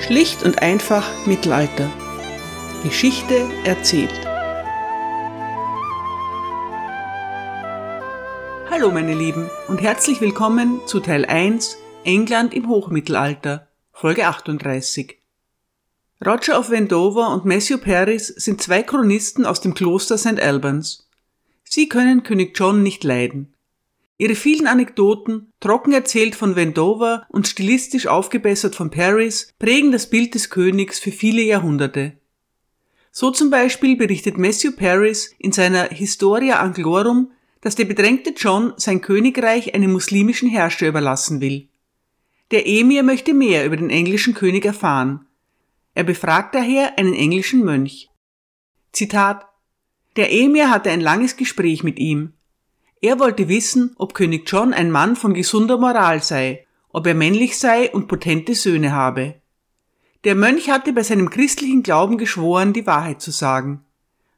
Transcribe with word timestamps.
Schlicht 0.00 0.42
und 0.42 0.62
einfach 0.62 1.26
Mittelalter. 1.26 1.90
Geschichte 2.82 3.48
erzählt. 3.64 4.12
Hallo 8.70 8.90
meine 8.90 9.14
Lieben 9.14 9.50
und 9.68 9.82
herzlich 9.82 10.22
willkommen 10.22 10.80
zu 10.86 11.00
Teil 11.00 11.26
1 11.26 11.76
England 12.04 12.54
im 12.54 12.68
Hochmittelalter, 12.68 13.68
Folge 13.92 14.26
38. 14.26 15.18
Roger 16.24 16.58
of 16.58 16.70
Wendover 16.70 17.28
und 17.28 17.44
Matthew 17.44 17.78
Paris 17.78 18.28
sind 18.28 18.62
zwei 18.62 18.82
Chronisten 18.82 19.44
aus 19.44 19.60
dem 19.60 19.74
Kloster 19.74 20.16
St. 20.16 20.40
Albans. 20.40 21.08
Sie 21.62 21.88
können 21.88 22.22
König 22.22 22.58
John 22.58 22.82
nicht 22.82 23.04
leiden. 23.04 23.52
Ihre 24.20 24.34
vielen 24.34 24.66
Anekdoten, 24.66 25.50
trocken 25.60 25.94
erzählt 25.94 26.34
von 26.34 26.54
Wendover 26.54 27.26
und 27.30 27.48
stilistisch 27.48 28.06
aufgebessert 28.06 28.74
von 28.74 28.90
Paris, 28.90 29.54
prägen 29.58 29.92
das 29.92 30.10
Bild 30.10 30.34
des 30.34 30.50
Königs 30.50 30.98
für 30.98 31.10
viele 31.10 31.40
Jahrhunderte. 31.40 32.18
So 33.12 33.30
zum 33.30 33.48
Beispiel 33.48 33.96
berichtet 33.96 34.36
Matthew 34.36 34.72
Paris 34.72 35.34
in 35.38 35.52
seiner 35.52 35.84
Historia 35.84 36.60
Anglorum, 36.60 37.32
dass 37.62 37.76
der 37.76 37.86
bedrängte 37.86 38.34
John 38.36 38.74
sein 38.76 39.00
Königreich 39.00 39.72
einem 39.72 39.92
muslimischen 39.92 40.50
Herrscher 40.50 40.88
überlassen 40.88 41.40
will. 41.40 41.68
Der 42.50 42.68
Emir 42.68 43.02
möchte 43.02 43.32
mehr 43.32 43.64
über 43.64 43.78
den 43.78 43.88
englischen 43.88 44.34
König 44.34 44.66
erfahren. 44.66 45.24
Er 45.94 46.04
befragt 46.04 46.54
daher 46.54 46.98
einen 46.98 47.14
englischen 47.14 47.64
Mönch. 47.64 48.10
Zitat 48.92 49.46
Der 50.16 50.30
Emir 50.30 50.68
hatte 50.68 50.90
ein 50.90 51.00
langes 51.00 51.38
Gespräch 51.38 51.82
mit 51.82 51.98
ihm. 51.98 52.34
Er 53.00 53.18
wollte 53.18 53.48
wissen, 53.48 53.94
ob 53.96 54.14
König 54.14 54.50
John 54.50 54.74
ein 54.74 54.90
Mann 54.90 55.16
von 55.16 55.32
gesunder 55.32 55.78
Moral 55.78 56.22
sei, 56.22 56.66
ob 56.90 57.06
er 57.06 57.14
männlich 57.14 57.58
sei 57.58 57.90
und 57.90 58.08
potente 58.08 58.54
Söhne 58.54 58.92
habe. 58.92 59.36
Der 60.24 60.34
Mönch 60.34 60.68
hatte 60.68 60.92
bei 60.92 61.02
seinem 61.02 61.30
christlichen 61.30 61.82
Glauben 61.82 62.18
geschworen, 62.18 62.74
die 62.74 62.86
Wahrheit 62.86 63.22
zu 63.22 63.30
sagen. 63.30 63.84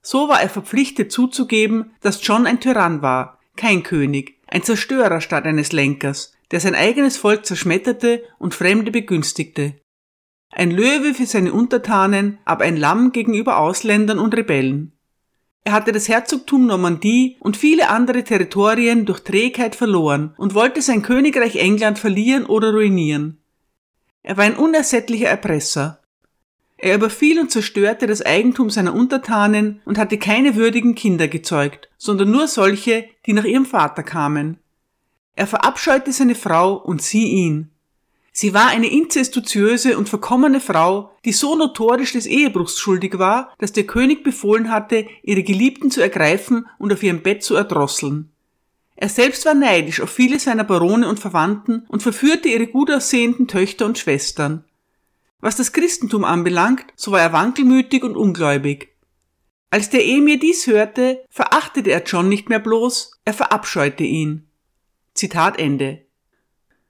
So 0.00 0.28
war 0.28 0.40
er 0.40 0.48
verpflichtet 0.48 1.10
zuzugeben, 1.10 1.92
dass 2.00 2.24
John 2.24 2.46
ein 2.46 2.60
Tyrann 2.60 3.02
war, 3.02 3.40
kein 3.56 3.82
König, 3.82 4.40
ein 4.46 4.62
Zerstörer 4.62 5.20
statt 5.20 5.44
eines 5.44 5.72
Lenkers, 5.72 6.32
der 6.52 6.60
sein 6.60 6.76
eigenes 6.76 7.16
Volk 7.16 7.46
zerschmetterte 7.46 8.22
und 8.38 8.54
Fremde 8.54 8.92
begünstigte. 8.92 9.74
Ein 10.50 10.70
Löwe 10.70 11.14
für 11.14 11.26
seine 11.26 11.52
Untertanen, 11.52 12.38
aber 12.44 12.64
ein 12.64 12.76
Lamm 12.76 13.10
gegenüber 13.12 13.58
Ausländern 13.58 14.18
und 14.18 14.36
Rebellen. 14.36 14.91
Er 15.64 15.72
hatte 15.72 15.92
das 15.92 16.08
Herzogtum 16.08 16.66
Normandie 16.66 17.36
und 17.38 17.56
viele 17.56 17.88
andere 17.88 18.24
Territorien 18.24 19.06
durch 19.06 19.20
Trägheit 19.20 19.76
verloren 19.76 20.34
und 20.36 20.54
wollte 20.54 20.82
sein 20.82 21.02
Königreich 21.02 21.56
England 21.56 21.98
verlieren 21.98 22.46
oder 22.46 22.72
ruinieren. 22.72 23.38
Er 24.24 24.36
war 24.36 24.44
ein 24.44 24.56
unersättlicher 24.56 25.28
Erpresser. 25.28 26.00
Er 26.78 26.96
überfiel 26.96 27.38
und 27.38 27.52
zerstörte 27.52 28.08
das 28.08 28.22
Eigentum 28.22 28.70
seiner 28.70 28.94
Untertanen 28.94 29.80
und 29.84 29.98
hatte 29.98 30.18
keine 30.18 30.56
würdigen 30.56 30.96
Kinder 30.96 31.28
gezeugt, 31.28 31.88
sondern 31.96 32.32
nur 32.32 32.48
solche, 32.48 33.04
die 33.24 33.32
nach 33.32 33.44
ihrem 33.44 33.66
Vater 33.66 34.02
kamen. 34.02 34.58
Er 35.36 35.46
verabscheute 35.46 36.12
seine 36.12 36.34
Frau 36.34 36.74
und 36.74 37.00
sie 37.00 37.28
ihn. 37.28 37.71
Sie 38.34 38.54
war 38.54 38.68
eine 38.68 38.90
inzestuöse 38.90 39.98
und 39.98 40.08
verkommene 40.08 40.60
Frau, 40.60 41.10
die 41.26 41.32
so 41.32 41.54
notorisch 41.54 42.12
des 42.12 42.24
Ehebruchs 42.24 42.78
schuldig 42.78 43.18
war, 43.18 43.52
dass 43.58 43.72
der 43.72 43.84
König 43.84 44.24
befohlen 44.24 44.70
hatte, 44.70 45.06
ihre 45.22 45.42
Geliebten 45.42 45.90
zu 45.90 46.00
ergreifen 46.00 46.66
und 46.78 46.92
auf 46.92 47.02
ihrem 47.02 47.22
Bett 47.22 47.42
zu 47.42 47.54
erdrosseln. 47.54 48.30
Er 48.96 49.10
selbst 49.10 49.44
war 49.44 49.54
neidisch 49.54 50.00
auf 50.00 50.10
viele 50.10 50.38
seiner 50.38 50.64
Barone 50.64 51.08
und 51.08 51.20
Verwandten 51.20 51.84
und 51.88 52.02
verführte 52.02 52.48
ihre 52.48 52.68
gut 52.68 52.90
aussehenden 52.90 53.48
Töchter 53.48 53.84
und 53.84 53.98
Schwestern. 53.98 54.64
Was 55.40 55.56
das 55.56 55.72
Christentum 55.72 56.24
anbelangt, 56.24 56.86
so 56.96 57.12
war 57.12 57.20
er 57.20 57.32
wankelmütig 57.32 58.02
und 58.02 58.16
ungläubig. 58.16 58.88
Als 59.70 59.90
der 59.90 60.06
Emir 60.06 60.38
dies 60.38 60.66
hörte, 60.66 61.24
verachtete 61.28 61.90
er 61.90 62.04
John 62.04 62.28
nicht 62.28 62.48
mehr 62.48 62.60
bloß, 62.60 63.20
er 63.24 63.34
verabscheute 63.34 64.04
ihn. 64.04 64.46
Zitat 65.14 65.58
Ende. 65.58 66.01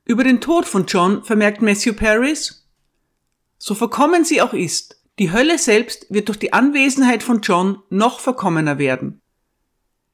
Über 0.05 0.25
den 0.25 0.41
Tod 0.41 0.67
von 0.67 0.87
John 0.87 1.23
vermerkt 1.23 1.63
Matthew 1.63 1.95
Paris, 1.95 2.67
so 3.59 3.75
verkommen 3.75 4.25
sie 4.25 4.43
auch 4.43 4.53
ist, 4.53 5.01
die 5.19 5.31
Hölle 5.31 5.59
selbst 5.59 6.07
wird 6.09 6.29
durch 6.29 6.39
die 6.39 6.53
Anwesenheit 6.53 7.23
von 7.23 7.41
John 7.41 7.83
noch 7.91 8.19
verkommener 8.19 8.79
werden. 8.79 9.21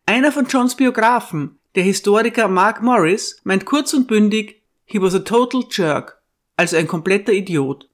Einer 0.04 0.32
von 0.32 0.46
Johns 0.46 0.76
Biografen, 0.76 1.58
der 1.74 1.84
Historiker 1.84 2.48
Mark 2.48 2.82
Morris, 2.82 3.40
meint 3.44 3.64
kurz 3.64 3.94
und 3.94 4.06
bündig, 4.06 4.62
he 4.84 5.00
was 5.00 5.14
a 5.14 5.20
total 5.20 5.64
jerk, 5.70 6.20
also 6.56 6.76
ein 6.76 6.86
kompletter 6.86 7.32
Idiot. 7.32 7.88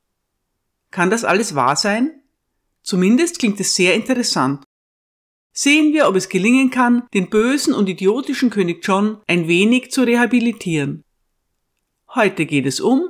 Kann 0.91 1.11
das 1.11 1.25
alles 1.25 1.55
wahr 1.55 1.77
sein? 1.77 2.23
Zumindest 2.83 3.39
klingt 3.39 3.61
es 3.61 3.75
sehr 3.77 3.95
interessant. 3.95 4.65
Sehen 5.53 5.93
wir, 5.93 6.09
ob 6.09 6.17
es 6.17 6.29
gelingen 6.29 6.71
kann, 6.71 7.05
den 7.15 7.31
bösen 7.31 7.73
und 7.75 7.89
idiotischen 7.89 8.51
König 8.51 8.85
John 8.85 9.19
ein 9.29 9.47
wenig 9.47 9.93
zu 9.93 10.03
rehabilitieren. 10.03 11.05
Heute 12.17 12.47
geht 12.47 12.65
es 12.65 12.79
um 12.79 13.09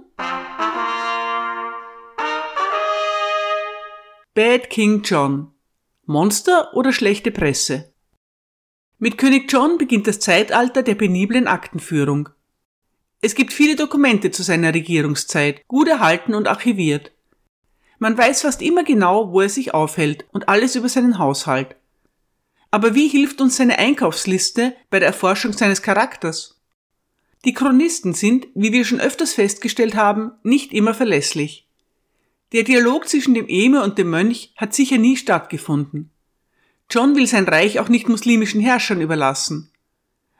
Bad 4.32 4.70
King 4.70 5.03
John. 5.03 5.53
Monster 6.06 6.72
oder 6.72 6.91
schlechte 6.91 7.31
Presse? 7.31 7.92
Mit 8.98 9.19
König 9.19 9.53
John 9.53 9.76
beginnt 9.76 10.06
das 10.06 10.20
Zeitalter 10.20 10.82
der 10.82 10.94
peniblen 10.94 11.48
Aktenführung. 11.48 12.31
Es 13.20 13.34
gibt 13.34 13.53
viele 13.53 13.76
Dokumente 13.76 14.31
zu 14.31 14.42
seiner 14.42 14.72
Regierungszeit, 14.72 15.69
gut 15.69 15.88
erhalten 15.88 16.32
und 16.32 16.48
archiviert. 16.48 17.12
Man 17.98 18.16
weiß 18.16 18.41
fast 18.41 18.62
immer 18.62 18.84
genau, 18.84 19.32
wo 19.32 19.42
er 19.42 19.50
sich 19.50 19.75
aufhält 19.75 20.25
und 20.32 20.48
alles 20.48 20.76
über 20.76 20.88
seinen 20.88 21.19
Haushalt. 21.19 21.76
Aber 22.71 22.94
wie 22.94 23.09
hilft 23.09 23.42
uns 23.42 23.59
seine 23.59 23.78
Einkaufsliste 23.78 24.75
bei 24.88 24.98
der 24.98 25.09
Erforschung 25.09 25.53
seines 25.53 25.82
Charakters? 25.82 26.53
Die 27.44 27.53
Chronisten 27.53 28.15
sind, 28.15 28.47
wie 28.55 28.72
wir 28.72 28.84
schon 28.84 29.00
öfters 29.00 29.34
festgestellt 29.34 29.94
haben, 29.94 30.32
nicht 30.43 30.72
immer 30.72 30.94
verlässlich. 30.94 31.69
Der 32.53 32.62
Dialog 32.62 33.06
zwischen 33.09 33.34
dem 33.34 33.47
Emir 33.49 33.82
und 33.82 33.99
dem 33.99 34.09
Mönch 34.09 34.53
hat 34.56 34.75
sicher 34.75 34.97
nie 34.97 35.16
stattgefunden. 35.16 36.10
John 36.91 37.16
will 37.16 37.27
sein 37.27 37.47
Reich 37.47 37.81
auch 37.81 37.88
nicht 37.88 38.09
muslimischen 38.09 38.60
Herrschern 38.60 39.00
überlassen. 39.00 39.71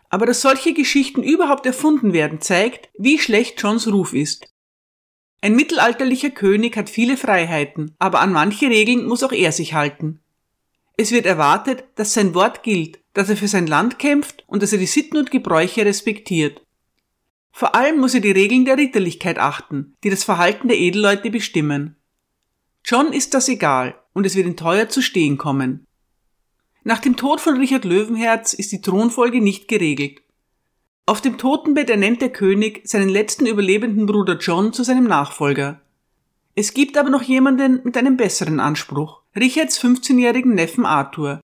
Aber 0.09 0.25
dass 0.25 0.41
solche 0.41 0.72
Geschichten 0.72 1.22
überhaupt 1.22 1.66
erfunden 1.66 2.12
werden, 2.12 2.41
zeigt, 2.41 2.88
wie 2.97 3.19
schlecht 3.19 3.60
Johns 3.60 3.87
Ruf 3.87 4.14
ist. 4.14 4.47
Ein 5.41 5.56
mittelalterlicher 5.56 6.31
König 6.31 6.76
hat 6.76 6.88
viele 6.88 7.16
Freiheiten, 7.19 7.94
aber 7.98 8.20
an 8.20 8.32
manche 8.32 8.70
Regeln 8.70 9.06
muss 9.06 9.22
auch 9.22 9.32
er 9.32 9.53
sich 9.53 9.75
halten. 9.75 10.20
Es 10.97 11.10
wird 11.10 11.26
erwartet, 11.26 11.84
dass 11.97 12.14
sein 12.14 12.34
Wort 12.34 12.62
gilt, 12.62 13.00
dass 13.12 13.28
er 13.28 13.37
für 13.37 13.48
sein 13.48 13.66
Land 13.66 13.98
kämpft 13.98 14.44
und 14.47 14.62
dass 14.62 14.72
er 14.72 14.78
die 14.78 14.87
Sitten 14.87 15.19
und 15.19 15.31
Gebräuche 15.31 15.84
respektiert. 15.84 16.63
Vor 17.56 17.76
allem 17.76 18.00
muss 18.00 18.15
er 18.15 18.20
die 18.20 18.32
Regeln 18.32 18.65
der 18.65 18.76
Ritterlichkeit 18.76 19.38
achten, 19.38 19.94
die 20.03 20.10
das 20.10 20.25
Verhalten 20.25 20.66
der 20.66 20.76
Edelleute 20.76 21.31
bestimmen. 21.31 21.94
John 22.84 23.12
ist 23.12 23.32
das 23.32 23.48
egal 23.48 23.94
und 24.12 24.26
es 24.26 24.34
wird 24.34 24.48
ihn 24.48 24.56
teuer 24.56 24.88
zu 24.88 25.00
stehen 25.00 25.38
kommen. 25.38 25.87
Nach 26.82 26.98
dem 26.98 27.16
Tod 27.16 27.41
von 27.41 27.56
Richard 27.56 27.84
Löwenherz 27.84 28.54
ist 28.54 28.72
die 28.72 28.81
Thronfolge 28.81 29.41
nicht 29.41 29.69
geregelt. 29.69 30.20
Auf 31.06 31.20
dem 31.20 31.38
Totenbett 31.38 31.91
ernennt 31.91 32.22
der 32.22 32.31
König 32.31 32.81
seinen 32.88 33.09
letzten 33.09 33.47
überlebenden 33.47 34.06
Bruder 34.06 34.37
John 34.37 34.72
zu 34.72 34.82
seinem 34.82 35.04
Nachfolger. 35.04 35.81
Es 36.56 36.75
gibt 36.75 36.98
aber 36.98 37.09
noch 37.09 37.22
jemanden 37.22 37.82
mit 37.84 37.97
einem 37.97 38.16
besseren 38.16 38.59
Anspruch, 38.59 39.22
Richards 39.37 39.81
15-jährigen 39.81 40.54
Neffen 40.54 40.84
Arthur. 40.84 41.41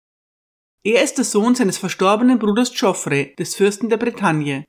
Er 0.82 1.04
ist 1.04 1.18
der 1.18 1.24
Sohn 1.24 1.54
seines 1.54 1.78
verstorbenen 1.78 2.40
Bruders 2.40 2.74
Geoffrey, 2.74 3.32
des 3.36 3.54
Fürsten 3.54 3.88
der 3.88 3.98
Bretagne. 3.98 4.66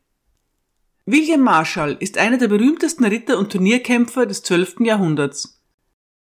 William 1.07 1.41
Marshall 1.41 1.97
ist 1.99 2.19
einer 2.19 2.37
der 2.37 2.47
berühmtesten 2.47 3.05
Ritter 3.05 3.39
und 3.39 3.51
Turnierkämpfer 3.51 4.27
des 4.27 4.43
12. 4.43 4.81
Jahrhunderts. 4.81 5.59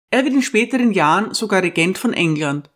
Er 0.09 0.23
wird 0.23 0.33
in 0.33 0.41
späteren 0.41 0.93
Jahren 0.93 1.33
sogar 1.33 1.61
Regent 1.61 1.97
von 1.97 2.13
England. 2.13 2.69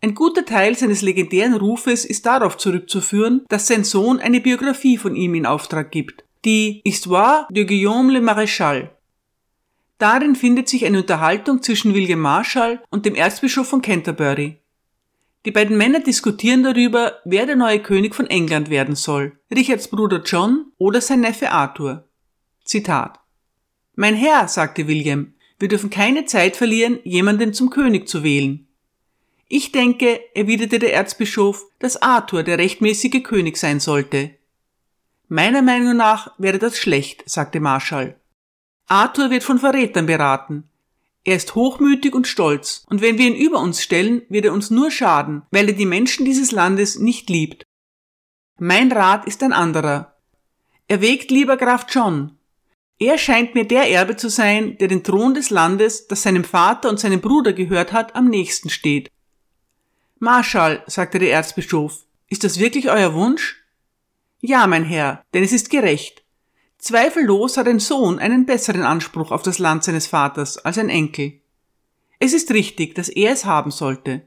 Ein 0.00 0.14
guter 0.14 0.44
Teil 0.44 0.76
seines 0.76 1.02
legendären 1.02 1.54
Rufes 1.54 2.04
ist 2.04 2.24
darauf 2.24 2.56
zurückzuführen, 2.56 3.44
dass 3.48 3.66
sein 3.66 3.82
Sohn 3.82 4.20
eine 4.20 4.40
Biografie 4.40 4.96
von 4.96 5.16
ihm 5.16 5.34
in 5.34 5.44
Auftrag 5.44 5.90
gibt, 5.90 6.22
die 6.44 6.82
Histoire 6.84 7.48
de 7.50 7.64
Guillaume 7.64 8.12
le 8.12 8.20
Maréchal. 8.20 8.90
Darin 9.98 10.36
findet 10.36 10.68
sich 10.68 10.84
eine 10.84 10.98
Unterhaltung 10.98 11.62
zwischen 11.64 11.94
William 11.94 12.20
Marshall 12.20 12.80
und 12.90 13.04
dem 13.04 13.16
Erzbischof 13.16 13.66
von 13.66 13.82
Canterbury. 13.82 14.60
Die 15.48 15.52
beiden 15.52 15.78
Männer 15.78 16.00
diskutieren 16.00 16.62
darüber, 16.62 17.20
wer 17.24 17.46
der 17.46 17.56
neue 17.56 17.80
König 17.80 18.14
von 18.14 18.26
England 18.26 18.68
werden 18.68 18.94
soll, 18.94 19.40
Richards 19.50 19.88
Bruder 19.88 20.20
John 20.22 20.72
oder 20.76 21.00
sein 21.00 21.20
Neffe 21.20 21.50
Arthur. 21.50 22.06
Zitat. 22.66 23.18
Mein 23.94 24.14
Herr, 24.14 24.46
sagte 24.46 24.86
William, 24.88 25.32
wir 25.58 25.68
dürfen 25.68 25.88
keine 25.88 26.26
Zeit 26.26 26.54
verlieren, 26.54 26.98
jemanden 27.02 27.54
zum 27.54 27.70
König 27.70 28.08
zu 28.08 28.22
wählen. 28.22 28.68
Ich 29.48 29.72
denke, 29.72 30.20
erwiderte 30.34 30.78
der 30.78 30.92
Erzbischof, 30.92 31.64
dass 31.78 32.02
Arthur 32.02 32.42
der 32.42 32.58
rechtmäßige 32.58 33.22
König 33.22 33.56
sein 33.56 33.80
sollte. 33.80 34.32
Meiner 35.28 35.62
Meinung 35.62 35.96
nach 35.96 36.30
wäre 36.36 36.58
das 36.58 36.76
schlecht, 36.76 37.22
sagte 37.24 37.58
Marschall. 37.58 38.20
Arthur 38.86 39.30
wird 39.30 39.44
von 39.44 39.58
Verrätern 39.58 40.04
beraten. 40.04 40.68
Er 41.24 41.36
ist 41.36 41.54
hochmütig 41.54 42.14
und 42.14 42.26
stolz, 42.26 42.84
und 42.88 43.00
wenn 43.00 43.18
wir 43.18 43.26
ihn 43.26 43.34
über 43.34 43.60
uns 43.60 43.82
stellen, 43.82 44.22
wird 44.28 44.44
er 44.44 44.52
uns 44.52 44.70
nur 44.70 44.90
schaden, 44.90 45.42
weil 45.50 45.68
er 45.68 45.74
die 45.74 45.86
Menschen 45.86 46.24
dieses 46.24 46.52
Landes 46.52 46.98
nicht 46.98 47.28
liebt. 47.28 47.64
Mein 48.58 48.90
Rat 48.90 49.26
ist 49.26 49.42
ein 49.42 49.52
anderer. 49.52 50.16
Erwägt 50.88 51.30
lieber 51.30 51.56
Graf 51.56 51.86
John. 51.88 52.38
Er 52.98 53.18
scheint 53.18 53.54
mir 53.54 53.64
der 53.64 53.90
Erbe 53.90 54.16
zu 54.16 54.28
sein, 54.28 54.76
der 54.78 54.88
den 54.88 55.04
Thron 55.04 55.34
des 55.34 55.50
Landes, 55.50 56.08
das 56.08 56.22
seinem 56.22 56.44
Vater 56.44 56.88
und 56.88 56.98
seinem 56.98 57.20
Bruder 57.20 57.52
gehört 57.52 57.92
hat, 57.92 58.16
am 58.16 58.28
nächsten 58.28 58.70
steht. 58.70 59.10
Marschall, 60.18 60.82
sagte 60.86 61.20
der 61.20 61.30
Erzbischof, 61.30 62.04
ist 62.28 62.42
das 62.42 62.58
wirklich 62.58 62.90
euer 62.90 63.14
Wunsch? 63.14 63.62
Ja, 64.40 64.66
mein 64.66 64.84
Herr, 64.84 65.24
denn 65.32 65.44
es 65.44 65.52
ist 65.52 65.70
gerecht. 65.70 66.24
Zweifellos 66.78 67.56
hat 67.56 67.66
ein 67.66 67.80
Sohn 67.80 68.18
einen 68.18 68.46
besseren 68.46 68.82
Anspruch 68.82 69.32
auf 69.32 69.42
das 69.42 69.58
Land 69.58 69.84
seines 69.84 70.06
Vaters 70.06 70.58
als 70.58 70.78
ein 70.78 70.88
Enkel. 70.88 71.40
Es 72.20 72.32
ist 72.32 72.52
richtig, 72.52 72.94
dass 72.94 73.08
er 73.08 73.32
es 73.32 73.44
haben 73.44 73.70
sollte. 73.70 74.22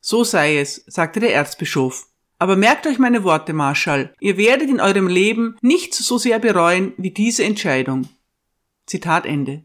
So 0.00 0.24
sei 0.24 0.58
es, 0.58 0.84
sagte 0.86 1.20
der 1.20 1.34
Erzbischof. 1.34 2.08
Aber 2.38 2.56
merkt 2.56 2.86
euch 2.86 2.98
meine 2.98 3.24
Worte, 3.24 3.52
Marschall, 3.52 4.12
ihr 4.20 4.36
werdet 4.36 4.68
in 4.68 4.80
eurem 4.80 5.06
Leben 5.06 5.56
nichts 5.62 5.98
so 5.98 6.18
sehr 6.18 6.40
bereuen 6.40 6.92
wie 6.96 7.10
diese 7.10 7.44
Entscheidung. 7.44 8.08
Zitat 8.86 9.24
Ende. 9.24 9.62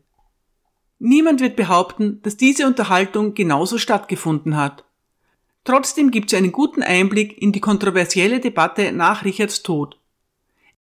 Niemand 0.99 1.41
wird 1.41 1.55
behaupten, 1.55 2.21
dass 2.21 2.37
diese 2.37 2.67
Unterhaltung 2.67 3.33
genauso 3.33 3.77
stattgefunden 3.77 4.55
hat. 4.55 4.85
Trotzdem 5.63 6.11
gibt 6.11 6.29
sie 6.29 6.37
einen 6.37 6.51
guten 6.51 6.83
Einblick 6.83 7.41
in 7.41 7.51
die 7.51 7.59
kontroversielle 7.59 8.39
Debatte 8.39 8.91
nach 8.91 9.25
Richards 9.25 9.61
Tod. 9.63 9.98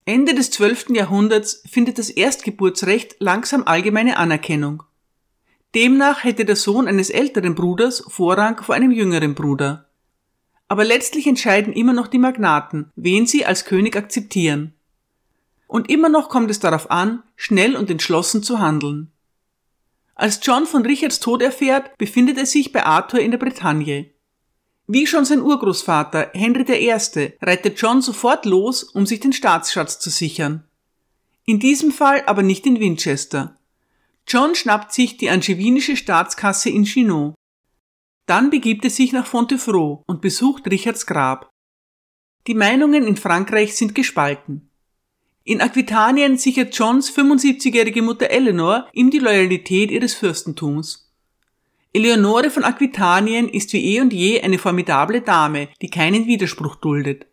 Ende 0.07 0.33
des 0.33 0.51
12. 0.51 0.91
Jahrhunderts 0.91 1.61
findet 1.69 1.97
das 1.97 2.09
Erstgeburtsrecht 2.09 3.17
langsam 3.19 3.63
allgemeine 3.65 4.15
Anerkennung. 4.15 4.83
Demnach 5.75 6.23
hätte 6.23 6.45
der 6.45 6.55
Sohn 6.55 6.87
eines 6.87 7.09
älteren 7.09 7.55
Bruders 7.55 8.05
Vorrang 8.07 8.63
vor 8.63 8.73
einem 8.73 8.91
jüngeren 8.91 9.35
Bruder. 9.35 9.89
Aber 10.69 10.85
letztlich 10.85 11.27
entscheiden 11.27 11.73
immer 11.73 11.91
noch 11.91 12.07
die 12.07 12.19
Magnaten, 12.19 12.89
wen 12.95 13.27
sie 13.27 13.45
als 13.45 13.65
König 13.65 13.97
akzeptieren. 13.97 14.73
Und 15.67 15.89
immer 15.89 16.07
noch 16.07 16.29
kommt 16.29 16.49
es 16.51 16.59
darauf 16.59 16.89
an, 16.89 17.21
schnell 17.35 17.75
und 17.75 17.89
entschlossen 17.89 18.43
zu 18.43 18.59
handeln. 18.59 19.11
Als 20.15 20.39
John 20.41 20.67
von 20.67 20.85
Richards 20.85 21.19
Tod 21.19 21.41
erfährt, 21.41 21.97
befindet 21.97 22.37
er 22.37 22.45
sich 22.45 22.71
bei 22.71 22.85
Arthur 22.85 23.19
in 23.19 23.31
der 23.31 23.39
Bretagne. 23.39 24.09
Wie 24.89 25.05
schon 25.05 25.25
sein 25.25 25.41
Urgroßvater 25.41 26.31
Henry 26.33 26.63
I. 26.63 27.33
reitet 27.41 27.79
John 27.79 28.01
sofort 28.01 28.45
los, 28.45 28.83
um 28.83 29.05
sich 29.05 29.19
den 29.19 29.33
Staatsschatz 29.33 29.99
zu 29.99 30.09
sichern. 30.09 30.63
In 31.45 31.59
diesem 31.59 31.91
Fall 31.91 32.23
aber 32.25 32.41
nicht 32.41 32.65
in 32.65 32.79
Winchester. 32.79 33.57
John 34.25 34.55
schnappt 34.55 34.93
sich 34.93 35.17
die 35.17 35.29
angevinische 35.29 35.97
Staatskasse 35.97 36.69
in 36.69 36.85
Chinon. 36.85 37.35
Dann 38.27 38.49
begibt 38.49 38.85
er 38.85 38.89
sich 38.89 39.11
nach 39.11 39.25
Fontevraud 39.25 40.03
und 40.07 40.21
besucht 40.21 40.69
Richards 40.69 41.05
Grab. 41.05 41.49
Die 42.47 42.53
Meinungen 42.53 43.05
in 43.05 43.17
Frankreich 43.17 43.75
sind 43.75 43.93
gespalten. 43.93 44.69
In 45.43 45.61
Aquitanien 45.61 46.37
sichert 46.37 46.77
Johns 46.77 47.09
75-jährige 47.09 48.01
Mutter 48.01 48.29
Eleanor 48.29 48.87
ihm 48.93 49.11
die 49.11 49.19
Loyalität 49.19 49.91
ihres 49.91 50.13
Fürstentums. 50.13 51.06
Eleonore 51.93 52.49
von 52.49 52.63
Aquitanien 52.63 53.49
ist 53.49 53.73
wie 53.73 53.95
eh 53.95 54.01
und 54.01 54.13
je 54.13 54.41
eine 54.41 54.57
formidable 54.57 55.21
Dame, 55.21 55.69
die 55.81 55.89
keinen 55.89 56.27
Widerspruch 56.27 56.75
duldet. 56.75 57.25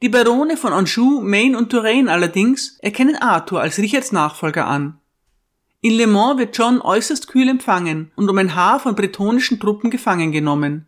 Die 0.00 0.08
Barone 0.08 0.56
von 0.56 0.72
Anjou, 0.72 1.20
Maine 1.20 1.58
und 1.58 1.70
Touraine 1.70 2.10
allerdings 2.10 2.78
erkennen 2.80 3.16
Arthur 3.16 3.60
als 3.60 3.78
Richards 3.78 4.12
Nachfolger 4.12 4.66
an. 4.66 5.00
In 5.80 5.92
Le 5.92 6.06
Mans 6.06 6.38
wird 6.38 6.56
John 6.56 6.80
äußerst 6.80 7.28
kühl 7.28 7.48
empfangen 7.48 8.10
und 8.16 8.28
um 8.28 8.38
ein 8.38 8.54
Haar 8.54 8.80
von 8.80 8.94
bretonischen 8.94 9.60
Truppen 9.60 9.90
gefangen 9.90 10.32
genommen. 10.32 10.86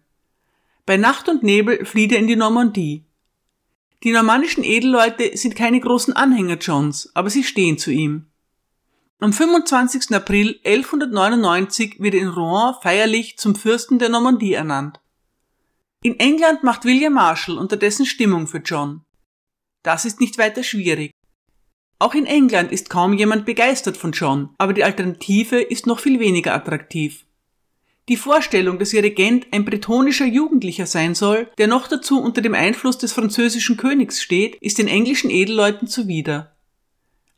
Bei 0.86 0.96
Nacht 0.96 1.28
und 1.28 1.42
Nebel 1.42 1.84
flieht 1.84 2.12
er 2.12 2.18
in 2.18 2.26
die 2.26 2.36
Normandie. 2.36 3.04
Die 4.02 4.12
normannischen 4.12 4.64
Edelleute 4.64 5.36
sind 5.36 5.54
keine 5.54 5.78
großen 5.78 6.14
Anhänger 6.14 6.56
Johns, 6.56 7.10
aber 7.14 7.30
sie 7.30 7.44
stehen 7.44 7.78
zu 7.78 7.90
ihm. 7.90 8.29
Am 9.22 9.34
25. 9.34 10.14
April 10.14 10.58
1199 10.64 11.96
wird 12.00 12.14
in 12.14 12.28
Rouen 12.28 12.74
feierlich 12.80 13.36
zum 13.36 13.54
Fürsten 13.54 13.98
der 13.98 14.08
Normandie 14.08 14.54
ernannt. 14.54 14.98
In 16.02 16.18
England 16.18 16.62
macht 16.62 16.86
William 16.86 17.12
Marshall 17.12 17.58
unterdessen 17.58 18.06
Stimmung 18.06 18.46
für 18.46 18.62
John. 18.64 19.02
Das 19.82 20.06
ist 20.06 20.20
nicht 20.20 20.38
weiter 20.38 20.62
schwierig. 20.62 21.12
Auch 21.98 22.14
in 22.14 22.24
England 22.24 22.72
ist 22.72 22.88
kaum 22.88 23.12
jemand 23.12 23.44
begeistert 23.44 23.98
von 23.98 24.12
John, 24.12 24.54
aber 24.56 24.72
die 24.72 24.84
Alternative 24.84 25.60
ist 25.60 25.86
noch 25.86 26.00
viel 26.00 26.18
weniger 26.18 26.54
attraktiv. 26.54 27.26
Die 28.08 28.16
Vorstellung, 28.16 28.78
dass 28.78 28.94
ihr 28.94 29.02
Regent 29.02 29.48
ein 29.50 29.66
bretonischer 29.66 30.24
Jugendlicher 30.24 30.86
sein 30.86 31.14
soll, 31.14 31.50
der 31.58 31.66
noch 31.66 31.88
dazu 31.88 32.22
unter 32.22 32.40
dem 32.40 32.54
Einfluss 32.54 32.96
des 32.96 33.12
französischen 33.12 33.76
Königs 33.76 34.22
steht, 34.22 34.56
ist 34.62 34.78
den 34.78 34.88
englischen 34.88 35.28
Edelleuten 35.28 35.88
zuwider. 35.88 36.56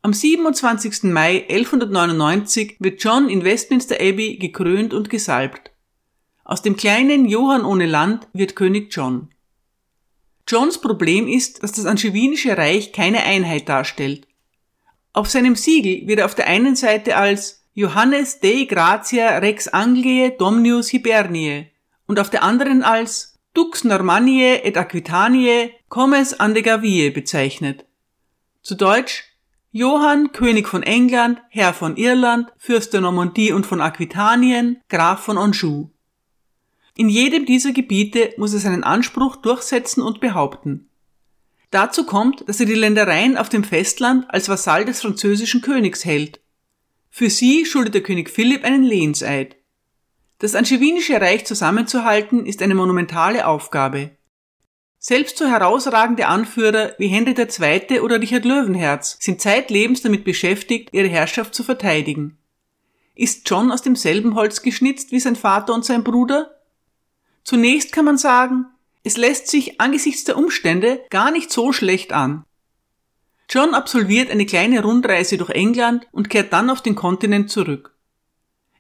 Am 0.05 0.13
27. 0.13 1.05
Mai 1.05 1.47
1199 1.49 2.79
wird 2.81 3.01
John 3.05 3.29
in 3.29 3.45
Westminster 3.45 3.95
Abbey 4.01 4.37
gekrönt 4.37 4.95
und 4.95 5.09
gesalbt. 5.11 5.71
Aus 6.43 6.61
dem 6.61 6.77
kleinen 6.77 7.25
Johann 7.25 7.65
ohne 7.65 7.87
Land 7.87 8.27
wird 8.33 8.57
König 8.57 8.93
John. 8.93 9.33
Johns 10.49 10.81
Problem 10.81 11.29
ist, 11.29 11.63
dass 11.63 11.71
das 11.71 11.87
angevinische 11.87 12.59
Reich 12.59 12.93
keine 12.93 13.23
Einheit 13.23 13.69
darstellt. 13.69 14.27
Auf 15.13 15.31
seinem 15.31 15.55
Siegel 15.55 16.09
wird 16.09 16.19
er 16.19 16.25
auf 16.25 16.35
der 16.35 16.49
einen 16.49 16.75
Seite 16.75 17.17
als 17.17 17.65
Johannes 17.73 18.41
Dei 18.41 18.65
Gratia 18.69 19.39
Rex 19.39 19.69
Angliae 19.69 20.31
Domnius 20.37 20.89
Hiberniae 20.89 21.71
und 22.09 22.19
auf 22.19 22.29
der 22.29 22.43
anderen 22.43 22.83
als 22.83 23.39
Dux 23.55 23.85
Normanniae 23.85 24.65
et 24.65 24.77
Aquitaniae 24.77 25.71
Comes 25.89 26.41
Andegavie 26.41 27.11
bezeichnet. 27.11 27.87
Zu 28.63 28.75
Deutsch 28.75 29.32
Johann, 29.75 30.33
König 30.33 30.69
von 30.69 30.83
England, 30.83 31.41
Herr 31.49 31.73
von 31.73 31.97
Irland, 31.97 32.53
Fürst 32.59 32.93
der 32.93 33.01
Normandie 33.01 33.53
und 33.53 33.65
von 33.65 33.81
Aquitanien, 33.81 34.83
Graf 34.91 35.25
von 35.25 35.39
Anjou. 35.39 35.89
In 36.95 37.09
jedem 37.09 37.47
dieser 37.47 37.73
Gebiete 37.73 38.35
muss 38.37 38.53
er 38.53 38.61
seinen 38.61 38.85
Anspruch 38.85 39.37
durchsetzen 39.37 40.03
und 40.03 40.21
behaupten. 40.21 40.91
Dazu 41.71 42.05
kommt, 42.05 42.47
dass 42.47 42.61
er 42.61 42.67
die 42.67 42.75
Ländereien 42.75 43.39
auf 43.39 43.49
dem 43.49 43.65
Festland 43.65 44.27
als 44.29 44.51
Vasall 44.51 44.85
des 44.85 45.01
französischen 45.01 45.63
Königs 45.63 46.05
hält. 46.05 46.41
Für 47.09 47.31
sie 47.31 47.65
schuldet 47.65 47.95
der 47.95 48.03
König 48.03 48.29
Philipp 48.29 48.65
einen 48.65 48.85
Lehenseid. 48.85 49.57
Das 50.39 50.55
angevinische 50.55 51.19
Reich 51.19 51.47
zusammenzuhalten 51.47 52.45
ist 52.45 52.61
eine 52.61 52.75
monumentale 52.75 53.47
Aufgabe. 53.47 54.11
Selbst 55.05 55.37
so 55.37 55.47
herausragende 55.47 56.29
Anführer 56.29 56.95
wie 56.97 57.09
Henry 57.09 57.35
II. 57.37 57.99
oder 57.99 58.21
Richard 58.21 58.45
Löwenherz 58.45 59.17
sind 59.19 59.41
zeitlebens 59.41 60.03
damit 60.03 60.23
beschäftigt, 60.23 60.91
ihre 60.93 61.09
Herrschaft 61.09 61.57
zu 61.57 61.65
verteidigen. 61.65 62.39
Ist 63.17 63.51
John 63.51 63.73
aus 63.73 63.83
demselben 63.83 64.37
Holz 64.37 64.63
geschnitzt 64.63 65.11
wie 65.11 65.19
sein 65.19 65.35
Vater 65.35 65.75
und 65.75 65.85
sein 65.85 66.05
Bruder? 66.05 66.55
Zunächst 67.43 67.91
kann 67.91 68.05
man 68.05 68.17
sagen, 68.17 68.67
es 69.03 69.17
lässt 69.17 69.49
sich 69.49 69.81
angesichts 69.81 70.23
der 70.23 70.39
Umstände 70.39 71.01
gar 71.11 71.33
nicht 71.33 71.51
so 71.51 71.73
schlecht 71.73 72.13
an. 72.13 72.45
John 73.51 73.75
absolviert 73.75 74.31
eine 74.31 74.47
kleine 74.47 74.85
Rundreise 74.85 75.37
durch 75.37 75.51
England 75.51 76.07
und 76.13 76.31
kehrt 76.31 76.53
dann 76.53 76.71
auf 76.71 76.81
den 76.81 76.95
Kontinent 76.95 77.51
zurück. 77.51 77.93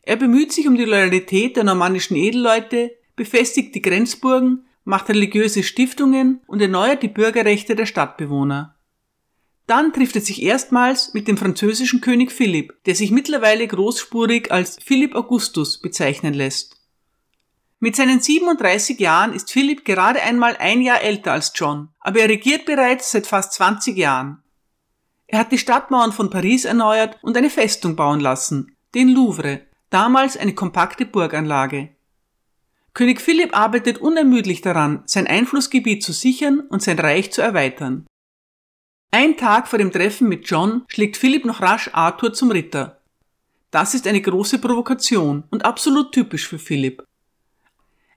Er 0.03 0.15
bemüht 0.15 0.53
sich 0.53 0.69
um 0.69 0.77
die 0.77 0.85
Loyalität 0.85 1.57
der 1.57 1.65
normannischen 1.65 2.17
Edelleute, 2.17 2.93
befestigt 3.17 3.75
die 3.75 3.83
Grenzburgen, 3.83 4.67
macht 4.85 5.09
religiöse 5.09 5.63
Stiftungen 5.63 6.41
und 6.47 6.61
erneuert 6.61 7.03
die 7.03 7.09
Bürgerrechte 7.09 7.77
der 7.77 7.87
Stadtbewohner. 7.87 8.77
Dann 9.67 9.93
trifft 9.93 10.17
er 10.17 10.23
sich 10.23 10.43
erstmals 10.43 11.15
mit 11.15 11.29
dem 11.29 11.37
französischen 11.37 12.01
König 12.01 12.33
Philipp, 12.33 12.75
der 12.85 12.95
sich 12.95 13.11
mittlerweile 13.11 13.67
großspurig 13.67 14.51
als 14.51 14.79
Philipp 14.83 15.15
Augustus 15.15 15.81
bezeichnen 15.81 16.35
lässt. 16.35 16.77
Mit 17.79 17.97
seinen 17.97 18.21
37 18.21 19.01
Jahren 19.01 19.33
ist 19.33 19.51
Philipp 19.51 19.85
gerade 19.85 20.23
einmal 20.23 20.57
ein 20.57 20.83
Jahr 20.83 21.01
älter 21.01 21.33
als 21.33 21.53
John, 21.55 21.89
aber 22.01 22.21
er 22.21 22.29
regiert 22.29 22.65
bereits 22.65 23.11
seit 23.11 23.27
fast 23.27 23.55
20 23.55 23.97
Jahren. 23.97 24.43
Er 25.27 25.41
hat 25.41 25.51
die 25.51 25.59
Stadtmauern 25.59 26.13
von 26.13 26.31
Paris 26.31 26.65
erneuert 26.65 27.19
und 27.23 27.37
eine 27.37 27.51
Festung 27.51 27.97
bauen 27.97 28.21
lassen, 28.21 28.77
den 28.95 29.09
Louvre, 29.09 29.63
damals 29.91 30.37
eine 30.37 30.55
kompakte 30.55 31.07
Burganlage. 31.07 31.89
König 32.95 33.21
Philipp 33.21 33.57
arbeitet 33.57 33.99
unermüdlich 33.99 34.61
daran, 34.61 35.03
sein 35.07 35.27
Einflussgebiet 35.27 36.03
zu 36.03 36.13
sichern 36.13 36.61
und 36.61 36.83
sein 36.83 36.99
Reich 36.99 37.33
zu 37.33 37.41
erweitern. 37.41 38.07
Ein 39.11 39.37
Tag 39.37 39.69
vor 39.69 39.79
dem 39.79 39.93
Treffen 39.93 40.29
mit 40.29 40.49
John 40.49 40.85
schlägt 40.89 41.17
Philipp 41.17 41.45
noch 41.45 41.61
rasch 41.61 41.91
Arthur 41.93 42.33
zum 42.33 42.51
Ritter. 42.51 43.01
Das 43.71 43.95
ist 43.95 44.07
eine 44.07 44.21
große 44.21 44.59
Provokation 44.59 45.45
und 45.51 45.65
absolut 45.65 46.13
typisch 46.13 46.47
für 46.47 46.59
Philipp. 46.59 47.03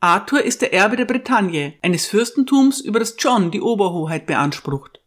Arthur 0.02 0.44
ist 0.44 0.62
der 0.62 0.74
Erbe 0.74 0.98
der 0.98 1.06
Bretagne, 1.06 1.76
eines 1.82 2.08
Fürstentums, 2.08 2.82
über 2.82 3.00
das 3.00 3.16
John 3.18 3.52
die 3.52 3.62
Oberhoheit 3.62 4.26
beansprucht. 4.26 5.00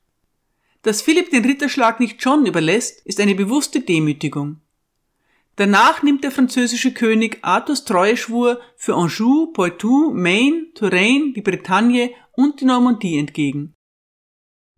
Dass 0.83 1.03
Philipp 1.03 1.31
den 1.31 1.45
Ritterschlag 1.45 2.01
nicht 2.01 2.23
John 2.23 2.47
überlässt, 2.47 3.05
ist 3.07 3.21
eine 3.21 3.35
bewusste 3.35 3.81
Demütigung. 3.81 4.61
Danach 5.59 6.05
nimmt 6.05 6.23
der 6.23 6.31
französische 6.31 6.95
König 6.95 7.39
Arthurs 7.43 7.85
Treueschwur 7.85 8.61
für 8.77 8.95
Anjou, 8.95 9.47
Poitou, 9.47 10.13
Maine, 10.15 10.73
Touraine, 10.73 11.33
die 11.33 11.43
Bretagne 11.43 12.13
und 12.31 12.61
die 12.61 12.65
Normandie 12.65 13.19
entgegen. 13.19 13.75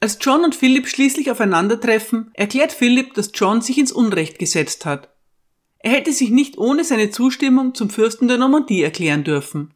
Als 0.01 0.17
John 0.23 0.43
und 0.43 0.55
Philipp 0.55 0.89
schließlich 0.89 1.31
aufeinandertreffen, 1.31 2.31
erklärt 2.33 2.73
Philipp, 2.73 3.13
dass 3.13 3.31
John 3.35 3.61
sich 3.61 3.77
ins 3.77 3.93
Unrecht 3.93 4.39
gesetzt 4.39 4.87
hat. 4.87 5.11
Er 5.81 5.91
hätte 5.91 6.15
sich 6.15 6.31
nicht 6.31 6.57
ohne 6.57 6.83
seine 6.83 7.11
Zustimmung 7.11 7.75
zum 7.75 7.91
Fürsten 7.91 8.27
der 8.27 8.39
Normandie 8.39 8.83
erklären 8.83 9.23
dürfen. 9.23 9.75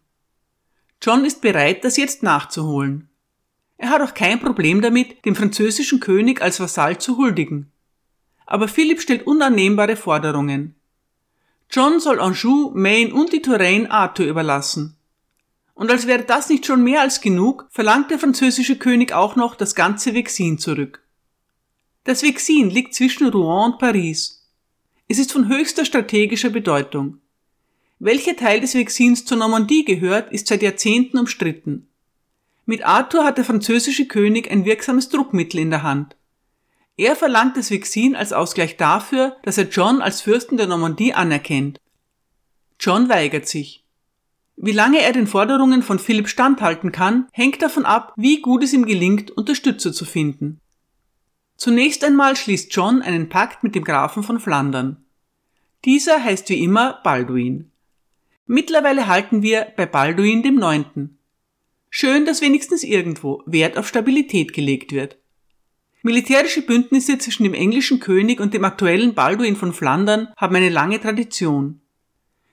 John 1.03 1.27
ist 1.27 1.43
bereit, 1.43 1.85
das 1.85 1.99
jetzt 1.99 2.23
nachzuholen. 2.23 3.11
Er 3.77 3.91
hat 3.91 4.01
auch 4.01 4.15
kein 4.15 4.41
Problem 4.41 4.81
damit, 4.81 5.23
dem 5.27 5.37
französischen 5.37 6.01
König 6.01 6.41
als 6.41 6.61
Vasall 6.61 6.97
zu 6.97 7.19
huldigen. 7.19 7.71
Aber 8.47 8.69
Philipp 8.69 9.03
stellt 9.03 9.27
unannehmbare 9.27 9.97
Forderungen. 9.97 10.77
John 11.75 11.99
soll 11.99 12.21
Anjou, 12.21 12.71
Maine 12.73 13.13
und 13.13 13.33
die 13.33 13.43
Touraine 13.43 13.91
Arthur 13.91 14.27
überlassen. 14.27 14.95
Und 15.75 15.91
als 15.91 16.07
wäre 16.07 16.23
das 16.23 16.49
nicht 16.49 16.67
schon 16.67 16.85
mehr 16.85 17.01
als 17.01 17.21
genug, 17.21 17.67
verlangt 17.69 18.13
der 18.13 18.21
französische 18.21 18.77
König 18.77 19.13
auch 19.13 19.35
noch 19.35 19.57
das 19.57 19.75
ganze 19.75 20.15
Vexin 20.15 20.59
zurück. 20.59 21.03
Das 22.05 22.23
Vexin 22.23 22.71
liegt 22.71 22.95
zwischen 22.95 23.27
Rouen 23.27 23.73
und 23.73 23.81
Paris. 23.81 24.47
Es 25.09 25.19
ist 25.19 25.33
von 25.33 25.49
höchster 25.49 25.85
strategischer 25.85 26.51
Bedeutung. 26.51 27.19
Welcher 27.99 28.37
Teil 28.37 28.61
des 28.61 28.77
Vexins 28.77 29.25
zur 29.25 29.39
Normandie 29.39 29.85
gehört, 29.85 30.33
ist 30.33 30.47
seit 30.47 30.63
Jahrzehnten 30.63 31.19
umstritten. 31.19 31.89
Mit 32.67 32.87
Arthur 32.87 33.25
hat 33.25 33.37
der 33.37 33.45
französische 33.45 34.07
König 34.07 34.49
ein 34.49 34.65
wirksames 34.65 35.09
Druckmittel 35.09 35.59
in 35.59 35.71
der 35.71 35.83
Hand. 35.83 36.15
Er 36.97 37.17
verlangt 37.17 37.57
das 37.57 37.71
Vexin 37.71 38.15
als 38.15 38.33
Ausgleich 38.33 38.77
dafür, 38.77 39.37
dass 39.43 39.59
er 39.59 39.69
John 39.69 40.01
als 40.01 40.21
Fürsten 40.21 40.57
der 40.57 40.69
Normandie 40.69 41.13
anerkennt. 41.13 41.81
John 42.79 43.09
weigert 43.09 43.49
sich. 43.49 43.85
Wie 44.57 44.73
lange 44.73 45.01
er 45.01 45.13
den 45.13 45.27
Forderungen 45.27 45.83
von 45.83 45.99
Philipp 45.99 46.29
standhalten 46.29 46.93
kann, 46.93 47.27
hängt 47.33 47.61
davon 47.63 47.85
ab, 47.85 48.13
wie 48.17 48.41
gut 48.41 48.63
es 48.63 48.73
ihm 48.73 48.87
gelingt, 48.87 49.33
Unterstützer 49.33 49.93
zu 49.93 50.05
finden. 50.05 50.61
Zunächst 51.57 52.05
einmal 52.05 52.37
schließt 52.37 52.75
John 52.75 53.03
einen 53.03 53.29
Pakt 53.29 53.65
mit 53.65 53.75
dem 53.75 53.85
Grafen 53.85 54.23
von 54.23 54.39
Flandern. 54.39 55.05
Dieser 55.85 56.23
heißt 56.23 56.49
wie 56.49 56.63
immer 56.63 57.01
Balduin. 57.03 57.73
Mittlerweile 58.47 59.09
halten 59.09 59.43
wir 59.43 59.73
bei 59.77 59.87
Balduin 59.87 60.43
dem 60.43 60.57
Neunten. 60.57 61.19
Schön, 61.91 62.25
dass 62.27 62.41
wenigstens 62.41 62.85
irgendwo 62.85 63.43
Wert 63.47 63.77
auf 63.79 63.89
Stabilität 63.89 64.53
gelegt 64.53 64.93
wird. 64.93 65.19
Militärische 66.07 66.61
Bündnisse 66.61 67.17
zwischen 67.17 67.45
dem 67.45 67.55
englischen 67.55 67.99
König 67.99 68.39
und 68.39 68.53
dem 68.53 68.63
aktuellen 68.67 69.15
Balduin 69.15 69.57
von 69.57 69.73
Flandern 69.73 70.29
haben 70.37 70.55
eine 70.55 70.69
lange 70.69 71.01
Tradition. 71.01 71.81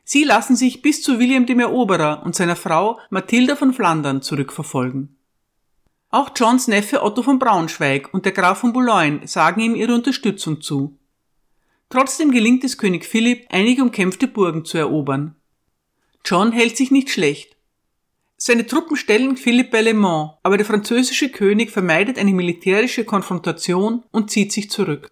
Sie 0.05 0.23
lassen 0.23 0.55
sich 0.55 0.81
bis 0.81 1.01
zu 1.01 1.19
William 1.19 1.45
dem 1.45 1.59
Eroberer 1.59 2.23
und 2.23 2.33
seiner 2.33 2.55
Frau 2.55 2.97
Mathilda 3.09 3.57
von 3.57 3.73
Flandern 3.73 4.21
zurückverfolgen. 4.21 5.17
Auch 6.11 6.29
Johns 6.33 6.69
Neffe 6.69 7.03
Otto 7.03 7.23
von 7.23 7.39
Braunschweig 7.39 8.13
und 8.13 8.23
der 8.23 8.31
Graf 8.31 8.59
von 8.59 8.71
Boulogne 8.71 9.27
sagen 9.27 9.59
ihm 9.59 9.75
ihre 9.75 9.95
Unterstützung 9.95 10.61
zu. 10.61 10.97
Trotzdem 11.89 12.31
gelingt 12.31 12.63
es 12.63 12.77
König 12.77 13.05
Philipp, 13.05 13.47
einige 13.49 13.81
umkämpfte 13.81 14.29
Burgen 14.29 14.63
zu 14.63 14.77
erobern. 14.77 15.35
John 16.23 16.53
hält 16.53 16.77
sich 16.77 16.89
nicht 16.89 17.09
schlecht. 17.09 17.57
Seine 18.43 18.65
Truppen 18.65 18.97
stellen 18.97 19.37
Philipp 19.37 19.69
bei 19.69 19.81
Le 19.81 19.93
Mans, 19.93 20.31
aber 20.41 20.57
der 20.57 20.65
französische 20.65 21.29
König 21.29 21.69
vermeidet 21.69 22.17
eine 22.17 22.33
militärische 22.33 23.05
Konfrontation 23.05 24.03
und 24.09 24.31
zieht 24.31 24.51
sich 24.51 24.71
zurück. 24.71 25.11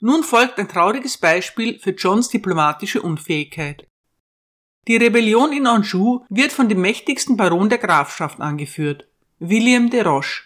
Nun 0.00 0.22
folgt 0.22 0.58
ein 0.58 0.68
trauriges 0.68 1.16
Beispiel 1.16 1.78
für 1.78 1.92
Johns 1.92 2.28
diplomatische 2.28 3.00
Unfähigkeit. 3.00 3.86
Die 4.88 4.96
Rebellion 4.96 5.54
in 5.54 5.66
Anjou 5.66 6.26
wird 6.28 6.52
von 6.52 6.68
dem 6.68 6.82
mächtigsten 6.82 7.38
Baron 7.38 7.70
der 7.70 7.78
Grafschaft 7.78 8.42
angeführt, 8.42 9.08
William 9.38 9.88
de 9.88 10.02
Roche. 10.02 10.42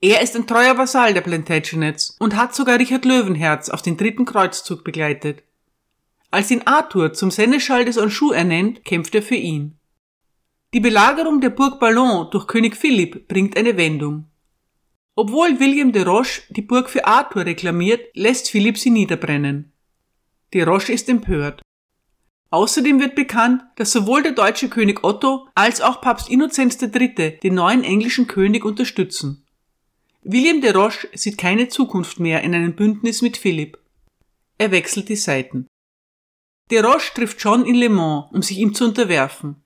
Er 0.00 0.22
ist 0.22 0.34
ein 0.34 0.48
treuer 0.48 0.76
Vasall 0.76 1.14
der 1.14 1.20
Plantagenets 1.20 2.16
und 2.18 2.34
hat 2.34 2.52
sogar 2.52 2.80
Richard 2.80 3.04
Löwenherz 3.04 3.68
auf 3.68 3.82
den 3.82 3.96
dritten 3.96 4.24
Kreuzzug 4.24 4.82
begleitet. 4.82 5.44
Als 6.32 6.50
ihn 6.50 6.62
Arthur 6.64 7.12
zum 7.12 7.30
Seneschall 7.30 7.84
des 7.84 7.96
Anjou 7.96 8.32
ernennt, 8.32 8.84
kämpft 8.84 9.14
er 9.14 9.22
für 9.22 9.36
ihn. 9.36 9.76
Die 10.72 10.80
Belagerung 10.80 11.40
der 11.40 11.50
Burg 11.50 11.80
Ballon 11.80 12.30
durch 12.30 12.46
König 12.46 12.76
Philipp 12.76 13.26
bringt 13.26 13.56
eine 13.56 13.76
Wendung. 13.76 14.30
Obwohl 15.16 15.58
William 15.58 15.90
de 15.90 16.04
Roche 16.04 16.42
die 16.50 16.62
Burg 16.62 16.88
für 16.88 17.06
Arthur 17.06 17.44
reklamiert, 17.44 18.00
lässt 18.14 18.48
Philipp 18.48 18.78
sie 18.78 18.90
niederbrennen. 18.90 19.72
De 20.54 20.62
Roche 20.62 20.92
ist 20.92 21.08
empört. 21.08 21.60
Außerdem 22.50 23.00
wird 23.00 23.16
bekannt, 23.16 23.62
dass 23.76 23.90
sowohl 23.90 24.22
der 24.22 24.32
deutsche 24.32 24.68
König 24.68 25.02
Otto 25.02 25.48
als 25.56 25.80
auch 25.80 26.00
Papst 26.00 26.30
Innozenz 26.30 26.80
III. 26.80 27.38
den 27.42 27.54
neuen 27.54 27.82
englischen 27.82 28.28
König 28.28 28.64
unterstützen. 28.64 29.44
William 30.22 30.60
de 30.60 30.70
Roche 30.70 31.08
sieht 31.14 31.36
keine 31.36 31.68
Zukunft 31.68 32.20
mehr 32.20 32.42
in 32.42 32.54
einem 32.54 32.76
Bündnis 32.76 33.22
mit 33.22 33.36
Philipp. 33.36 33.76
Er 34.58 34.70
wechselt 34.70 35.08
die 35.08 35.16
Seiten. 35.16 35.66
De 36.70 36.80
Roche 36.80 37.12
trifft 37.12 37.42
John 37.42 37.66
in 37.66 37.74
Le 37.74 37.88
Mans, 37.88 38.26
um 38.32 38.42
sich 38.42 38.58
ihm 38.58 38.72
zu 38.72 38.84
unterwerfen. 38.84 39.64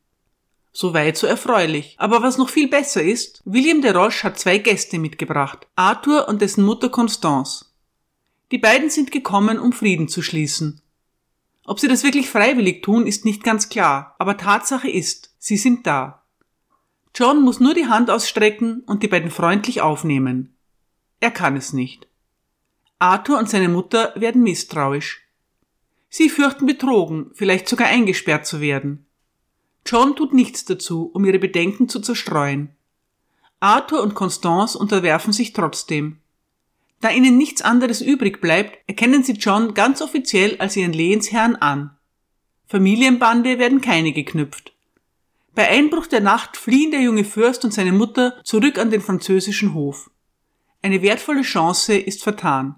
Soweit 0.76 1.16
so 1.16 1.28
erfreulich. 1.28 1.94
Aber 1.98 2.20
was 2.22 2.36
noch 2.36 2.48
viel 2.48 2.68
besser 2.68 3.00
ist, 3.00 3.40
William 3.44 3.80
de 3.80 3.92
Roche 3.92 4.24
hat 4.24 4.40
zwei 4.40 4.58
Gäste 4.58 4.98
mitgebracht, 4.98 5.68
Arthur 5.76 6.28
und 6.28 6.42
dessen 6.42 6.64
Mutter 6.64 6.88
Constance. 6.88 7.66
Die 8.50 8.58
beiden 8.58 8.90
sind 8.90 9.12
gekommen, 9.12 9.60
um 9.60 9.72
Frieden 9.72 10.08
zu 10.08 10.20
schließen. 10.20 10.80
Ob 11.64 11.78
sie 11.78 11.86
das 11.86 12.02
wirklich 12.02 12.28
freiwillig 12.28 12.82
tun, 12.82 13.06
ist 13.06 13.24
nicht 13.24 13.44
ganz 13.44 13.68
klar, 13.68 14.16
aber 14.18 14.36
Tatsache 14.36 14.90
ist, 14.90 15.32
sie 15.38 15.56
sind 15.56 15.86
da. 15.86 16.24
John 17.14 17.42
muss 17.42 17.60
nur 17.60 17.74
die 17.74 17.86
Hand 17.86 18.10
ausstrecken 18.10 18.80
und 18.80 19.04
die 19.04 19.08
beiden 19.08 19.30
freundlich 19.30 19.80
aufnehmen. 19.80 20.56
Er 21.20 21.30
kann 21.30 21.56
es 21.56 21.72
nicht. 21.72 22.08
Arthur 22.98 23.38
und 23.38 23.48
seine 23.48 23.68
Mutter 23.68 24.12
werden 24.16 24.42
misstrauisch. 24.42 25.22
Sie 26.08 26.28
fürchten 26.28 26.66
betrogen, 26.66 27.30
vielleicht 27.34 27.68
sogar 27.68 27.86
eingesperrt 27.86 28.44
zu 28.44 28.60
werden. 28.60 29.06
John 29.86 30.16
tut 30.16 30.32
nichts 30.32 30.64
dazu, 30.64 31.10
um 31.12 31.24
ihre 31.24 31.38
Bedenken 31.38 31.88
zu 31.88 32.00
zerstreuen. 32.00 32.70
Arthur 33.60 34.02
und 34.02 34.14
Constance 34.14 34.78
unterwerfen 34.78 35.32
sich 35.32 35.52
trotzdem. 35.52 36.18
Da 37.00 37.10
ihnen 37.10 37.36
nichts 37.36 37.62
anderes 37.62 38.00
übrig 38.00 38.40
bleibt, 38.40 38.78
erkennen 38.86 39.22
sie 39.22 39.32
John 39.32 39.74
ganz 39.74 40.00
offiziell 40.00 40.56
als 40.58 40.76
ihren 40.76 40.92
Lehensherrn 40.92 41.56
an. 41.56 41.90
Familienbande 42.66 43.58
werden 43.58 43.80
keine 43.80 44.12
geknüpft. 44.12 44.72
Bei 45.54 45.68
Einbruch 45.68 46.06
der 46.06 46.20
Nacht 46.20 46.56
fliehen 46.56 46.90
der 46.90 47.00
junge 47.00 47.24
Fürst 47.24 47.64
und 47.64 47.72
seine 47.72 47.92
Mutter 47.92 48.40
zurück 48.42 48.78
an 48.78 48.90
den 48.90 49.00
französischen 49.00 49.74
Hof. 49.74 50.10
Eine 50.82 51.02
wertvolle 51.02 51.42
Chance 51.42 51.96
ist 51.96 52.22
vertan. 52.22 52.76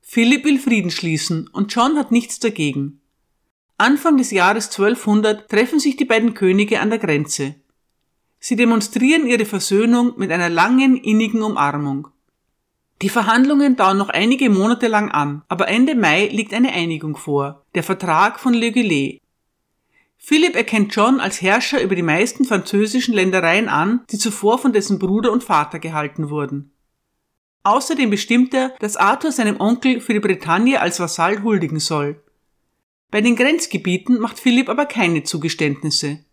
Philipp 0.00 0.44
will 0.44 0.58
Frieden 0.58 0.90
schließen 0.90 1.48
und 1.48 1.74
John 1.74 1.96
hat 1.96 2.12
nichts 2.12 2.38
dagegen. 2.38 3.01
Anfang 3.78 4.16
des 4.16 4.30
Jahres 4.30 4.70
1200 4.70 5.48
treffen 5.48 5.80
sich 5.80 5.96
die 5.96 6.04
beiden 6.04 6.34
Könige 6.34 6.80
an 6.80 6.90
der 6.90 6.98
Grenze. 6.98 7.56
Sie 8.38 8.56
demonstrieren 8.56 9.26
ihre 9.26 9.44
Versöhnung 9.44 10.14
mit 10.16 10.30
einer 10.32 10.48
langen, 10.48 10.96
innigen 10.96 11.42
Umarmung. 11.42 12.08
Die 13.02 13.08
Verhandlungen 13.08 13.74
dauern 13.74 13.98
noch 13.98 14.08
einige 14.08 14.48
Monate 14.48 14.86
lang 14.86 15.10
an, 15.10 15.42
aber 15.48 15.68
Ende 15.68 15.94
Mai 15.94 16.28
liegt 16.28 16.54
eine 16.54 16.72
Einigung 16.72 17.16
vor, 17.16 17.64
der 17.74 17.82
Vertrag 17.82 18.38
von 18.38 18.54
Le 18.54 18.70
Goulet. 18.70 19.20
Philipp 20.18 20.54
erkennt 20.54 20.94
John 20.94 21.18
als 21.18 21.42
Herrscher 21.42 21.82
über 21.82 21.96
die 21.96 22.02
meisten 22.02 22.44
französischen 22.44 23.12
Ländereien 23.12 23.68
an, 23.68 24.04
die 24.12 24.18
zuvor 24.18 24.58
von 24.58 24.72
dessen 24.72 25.00
Bruder 25.00 25.32
und 25.32 25.42
Vater 25.42 25.80
gehalten 25.80 26.30
wurden. 26.30 26.70
Außerdem 27.64 28.08
bestimmt 28.10 28.54
er, 28.54 28.68
dass 28.78 28.96
Arthur 28.96 29.32
seinem 29.32 29.60
Onkel 29.60 30.00
für 30.00 30.12
die 30.12 30.20
Bretagne 30.20 30.80
als 30.80 31.00
Vasall 31.00 31.42
huldigen 31.42 31.80
soll. 31.80 32.22
Bei 33.12 33.20
den 33.20 33.36
Grenzgebieten 33.36 34.18
macht 34.18 34.40
Philipp 34.40 34.70
aber 34.70 34.86
keine 34.86 35.22
Zugeständnisse. 35.22 36.24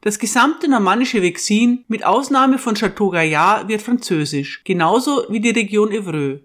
Das 0.00 0.18
gesamte 0.18 0.66
normannische 0.66 1.20
Vexin 1.20 1.84
mit 1.86 2.02
Ausnahme 2.02 2.56
von 2.56 2.74
Château 2.74 3.10
Gaillard 3.10 3.68
wird 3.68 3.82
französisch, 3.82 4.64
genauso 4.64 5.26
wie 5.28 5.40
die 5.40 5.50
Region 5.50 5.92
Evreux. 5.92 6.40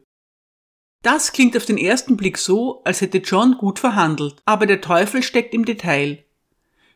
Das 1.01 1.31
klingt 1.31 1.55
auf 1.55 1.65
den 1.65 1.77
ersten 1.77 2.17
Blick 2.17 2.37
so, 2.37 2.81
als 2.83 2.99
hätte 2.99 3.19
John 3.19 3.57
gut 3.57 3.79
verhandelt, 3.79 4.35
aber 4.43 4.65
der 4.65 4.81
Teufel 4.81 5.23
steckt 5.23 5.53
im 5.53 5.63
Detail. 5.63 6.25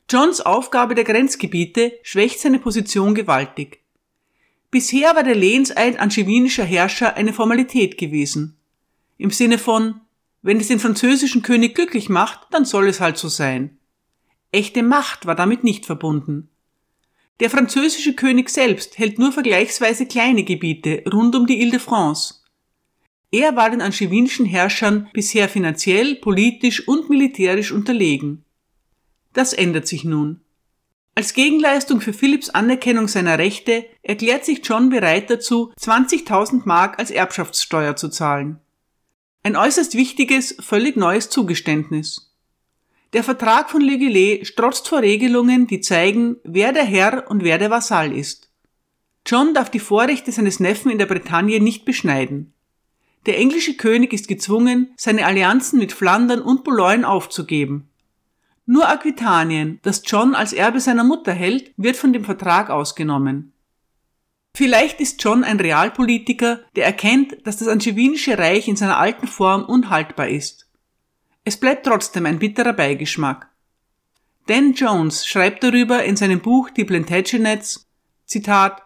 Johns 0.10 0.42
Aufgabe 0.42 0.94
der 0.94 1.06
Grenzgebiete 1.06 1.94
schwächt 2.04 2.42
seine 2.42 2.60
Position 2.60 3.16
gewaltig. 3.16 3.80
Bisher 4.72 5.16
war 5.16 5.24
der 5.24 5.36
Lehenseid 5.36 6.00
angevinischer 6.00 6.66
Herrscher 6.66 7.16
eine 7.16 7.32
Formalität 7.32 7.98
gewesen. 7.98 8.58
Im 9.18 9.32
Sinne 9.32 9.58
von, 9.58 10.02
wenn 10.42 10.60
es 10.60 10.68
den 10.68 10.80
französischen 10.80 11.42
König 11.42 11.76
glücklich 11.76 12.10
macht, 12.10 12.48
dann 12.52 12.66
soll 12.66 12.88
es 12.88 13.00
halt 13.00 13.18
so 13.18 13.28
sein. 13.28 13.78
Echte 14.52 14.84
Macht 14.84 15.26
war 15.26 15.36
damit 15.36 15.64
nicht 15.64 15.86
verbunden. 15.86 16.50
Der 17.40 17.50
französische 17.50 18.14
König 18.14 18.50
selbst 18.50 18.98
hält 18.98 19.20
nur 19.20 19.32
vergleichsweise 19.32 20.06
kleine 20.08 20.44
Gebiete 20.44 21.04
rund 21.12 21.36
um 21.36 21.46
die 21.46 21.62
Ile 21.62 21.72
de 21.72 21.80
France. 21.80 22.36
Er 23.32 23.56
war 23.56 23.70
den 23.70 23.82
angewinischen 23.82 24.46
Herrschern 24.46 25.10
bisher 25.14 25.50
finanziell, 25.50 26.16
politisch 26.16 26.88
und 26.88 27.10
militärisch 27.10 27.72
unterlegen. 27.72 28.46
Das 29.34 29.54
ändert 29.54 29.88
sich 29.88 30.04
nun. 30.04 30.42
Als 31.14 31.34
Gegenleistung 31.34 32.00
für 32.00 32.14
Philipps 32.14 32.50
Anerkennung 32.50 33.08
seiner 33.08 33.38
Rechte 33.38 33.86
erklärt 34.02 34.46
sich 34.46 34.62
John 34.64 34.90
bereit 34.90 35.30
dazu, 35.30 35.74
20.000 35.80 36.62
Mark 36.66 37.00
als 37.00 37.12
Erbschaftssteuer 37.12 37.96
zu 37.96 38.10
zahlen. 38.10 38.60
Ein 39.48 39.56
äußerst 39.56 39.94
wichtiges, 39.96 40.58
völlig 40.60 40.98
neues 40.98 41.30
Zugeständnis. 41.30 42.34
Der 43.14 43.24
Vertrag 43.24 43.70
von 43.70 43.80
Le 43.80 44.44
strotzt 44.44 44.90
vor 44.90 45.00
Regelungen, 45.00 45.68
die 45.68 45.80
zeigen, 45.80 46.36
wer 46.44 46.74
der 46.74 46.84
Herr 46.84 47.32
und 47.32 47.46
wer 47.46 47.58
der 47.58 47.70
Vasall 47.70 48.12
ist. 48.12 48.50
John 49.26 49.54
darf 49.54 49.72
die 49.72 49.80
Vorrechte 49.80 50.34
seines 50.34 50.60
Neffen 50.60 50.92
in 50.92 50.98
der 50.98 51.06
Bretagne 51.06 51.62
nicht 51.62 51.86
beschneiden. 51.86 52.52
Der 53.26 53.38
englische 53.38 53.76
König 53.78 54.12
ist 54.12 54.28
gezwungen, 54.28 54.92
seine 54.98 55.26
Allianzen 55.26 55.80
mit 55.80 55.94
Flandern 55.94 56.42
und 56.42 56.66
Boulogne 56.66 57.08
aufzugeben. 57.08 57.88
Nur 58.66 58.90
Aquitanien, 58.90 59.80
das 59.82 60.02
John 60.06 60.36
als 60.36 60.52
Erbe 60.52 60.82
seiner 60.82 61.06
Mutter 61.06 61.32
hält, 61.32 61.72
wird 61.78 61.96
von 61.96 62.12
dem 62.12 62.26
Vertrag 62.26 62.70
ausgenommen. 62.70 63.54
Vielleicht 64.56 65.00
ist 65.02 65.24
John 65.24 65.44
ein 65.44 65.60
Realpolitiker, 65.60 66.62
der 66.76 66.86
erkennt, 66.86 67.46
dass 67.46 67.58
das 67.58 67.68
Angevinische 67.68 68.38
Reich 68.38 68.68
in 68.68 68.76
seiner 68.76 68.98
alten 68.98 69.28
Form 69.28 69.64
unhaltbar 69.66 70.30
ist. 70.30 70.68
Es 71.44 71.58
bleibt 71.58 71.86
trotzdem 71.86 72.26
ein 72.26 72.40
bitterer 72.40 72.74
Beigeschmack. 72.74 73.50
Dan 74.48 74.74
Jones 74.74 75.28
schreibt 75.28 75.64
darüber 75.64 76.04
in 76.04 76.16
seinem 76.16 76.40
Buch 76.40 76.70
Die 76.70 76.86
Plantagenets, 76.86 77.88
Zitat, 78.26 78.82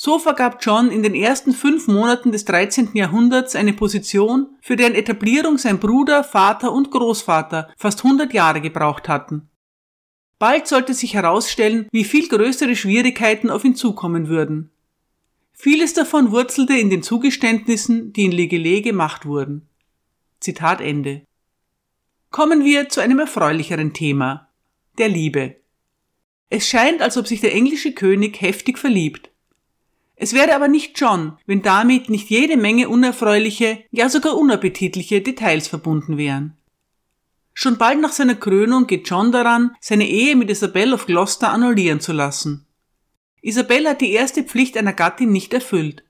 so 0.00 0.20
vergab 0.20 0.58
John 0.60 0.92
in 0.92 1.02
den 1.02 1.14
ersten 1.14 1.52
fünf 1.52 1.88
Monaten 1.88 2.30
des 2.30 2.44
13. 2.44 2.90
Jahrhunderts 2.94 3.56
eine 3.56 3.72
Position, 3.72 4.56
für 4.60 4.76
deren 4.76 4.94
Etablierung 4.94 5.58
sein 5.58 5.80
Bruder, 5.80 6.22
Vater 6.22 6.72
und 6.72 6.92
Großvater 6.92 7.68
fast 7.76 8.04
100 8.04 8.32
Jahre 8.32 8.60
gebraucht 8.60 9.08
hatten. 9.08 9.48
Bald 10.38 10.68
sollte 10.68 10.94
sich 10.94 11.14
herausstellen, 11.14 11.88
wie 11.90 12.04
viel 12.04 12.28
größere 12.28 12.76
Schwierigkeiten 12.76 13.50
auf 13.50 13.64
ihn 13.64 13.74
zukommen 13.74 14.28
würden. 14.28 14.70
Vieles 15.52 15.94
davon 15.94 16.30
wurzelte 16.30 16.74
in 16.74 16.90
den 16.90 17.02
Zugeständnissen, 17.02 18.12
die 18.12 18.26
in 18.26 18.32
Legele 18.32 18.80
gemacht 18.80 19.26
wurden. 19.26 19.66
Zitat 20.38 20.80
Ende. 20.80 21.22
Kommen 22.30 22.64
wir 22.64 22.88
zu 22.88 23.00
einem 23.00 23.18
erfreulicheren 23.18 23.92
Thema, 23.92 24.48
der 24.98 25.08
Liebe. 25.08 25.56
Es 26.50 26.68
scheint, 26.68 27.02
als 27.02 27.16
ob 27.16 27.26
sich 27.26 27.40
der 27.40 27.54
englische 27.54 27.92
König 27.92 28.40
heftig 28.40 28.78
verliebt. 28.78 29.30
Es 30.14 30.34
wäre 30.34 30.54
aber 30.54 30.68
nicht 30.68 31.00
John, 31.00 31.38
wenn 31.46 31.62
damit 31.62 32.08
nicht 32.08 32.28
jede 32.28 32.56
Menge 32.56 32.88
unerfreuliche, 32.88 33.84
ja 33.90 34.08
sogar 34.08 34.36
unappetitliche 34.36 35.20
Details 35.20 35.68
verbunden 35.68 36.18
wären. 36.18 36.57
Schon 37.60 37.76
bald 37.76 38.00
nach 38.00 38.12
seiner 38.12 38.36
Krönung 38.36 38.86
geht 38.86 39.10
John 39.10 39.32
daran, 39.32 39.74
seine 39.80 40.08
Ehe 40.08 40.36
mit 40.36 40.48
Isabel 40.48 40.94
of 40.94 41.06
Gloucester 41.06 41.48
annullieren 41.48 41.98
zu 41.98 42.12
lassen. 42.12 42.68
Isabel 43.42 43.88
hat 43.88 44.00
die 44.00 44.12
erste 44.12 44.44
Pflicht 44.44 44.76
einer 44.76 44.92
Gattin 44.92 45.32
nicht 45.32 45.52
erfüllt. 45.52 46.04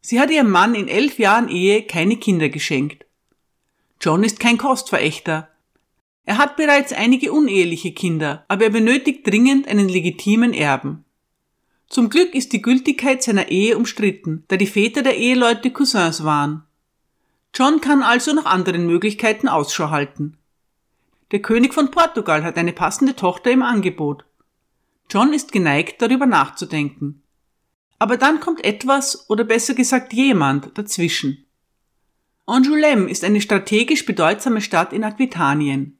Sie 0.00 0.18
hat 0.18 0.30
ihrem 0.30 0.50
Mann 0.50 0.74
in 0.74 0.88
elf 0.88 1.18
Jahren 1.18 1.50
Ehe 1.50 1.82
keine 1.82 2.16
Kinder 2.16 2.48
geschenkt. 2.48 3.04
John 4.00 4.24
ist 4.24 4.40
kein 4.40 4.56
Kostverächter. 4.56 5.50
Er 6.24 6.38
hat 6.38 6.56
bereits 6.56 6.94
einige 6.94 7.32
uneheliche 7.32 7.92
Kinder, 7.92 8.46
aber 8.48 8.64
er 8.64 8.70
benötigt 8.70 9.26
dringend 9.26 9.68
einen 9.68 9.90
legitimen 9.90 10.54
Erben. 10.54 11.04
Zum 11.90 12.08
Glück 12.08 12.34
ist 12.34 12.54
die 12.54 12.62
Gültigkeit 12.62 13.22
seiner 13.22 13.48
Ehe 13.48 13.76
umstritten, 13.76 14.44
da 14.48 14.56
die 14.56 14.66
Väter 14.66 15.02
der 15.02 15.18
Eheleute 15.18 15.70
Cousins 15.70 16.24
waren. 16.24 16.64
John 17.54 17.82
kann 17.82 18.02
also 18.02 18.32
nach 18.32 18.46
anderen 18.46 18.86
Möglichkeiten 18.86 19.48
Ausschau 19.48 19.90
halten. 19.90 20.37
Der 21.30 21.40
König 21.40 21.74
von 21.74 21.90
Portugal 21.90 22.42
hat 22.42 22.56
eine 22.56 22.72
passende 22.72 23.14
Tochter 23.14 23.50
im 23.50 23.62
Angebot. 23.62 24.24
John 25.10 25.32
ist 25.32 25.52
geneigt, 25.52 26.00
darüber 26.00 26.26
nachzudenken. 26.26 27.22
Aber 27.98 28.16
dann 28.16 28.40
kommt 28.40 28.64
etwas, 28.64 29.28
oder 29.28 29.44
besser 29.44 29.74
gesagt 29.74 30.12
jemand, 30.12 30.76
dazwischen. 30.78 31.46
Angoulême 32.46 33.08
ist 33.08 33.24
eine 33.24 33.40
strategisch 33.42 34.06
bedeutsame 34.06 34.62
Stadt 34.62 34.92
in 34.92 35.04
Aquitanien. 35.04 35.98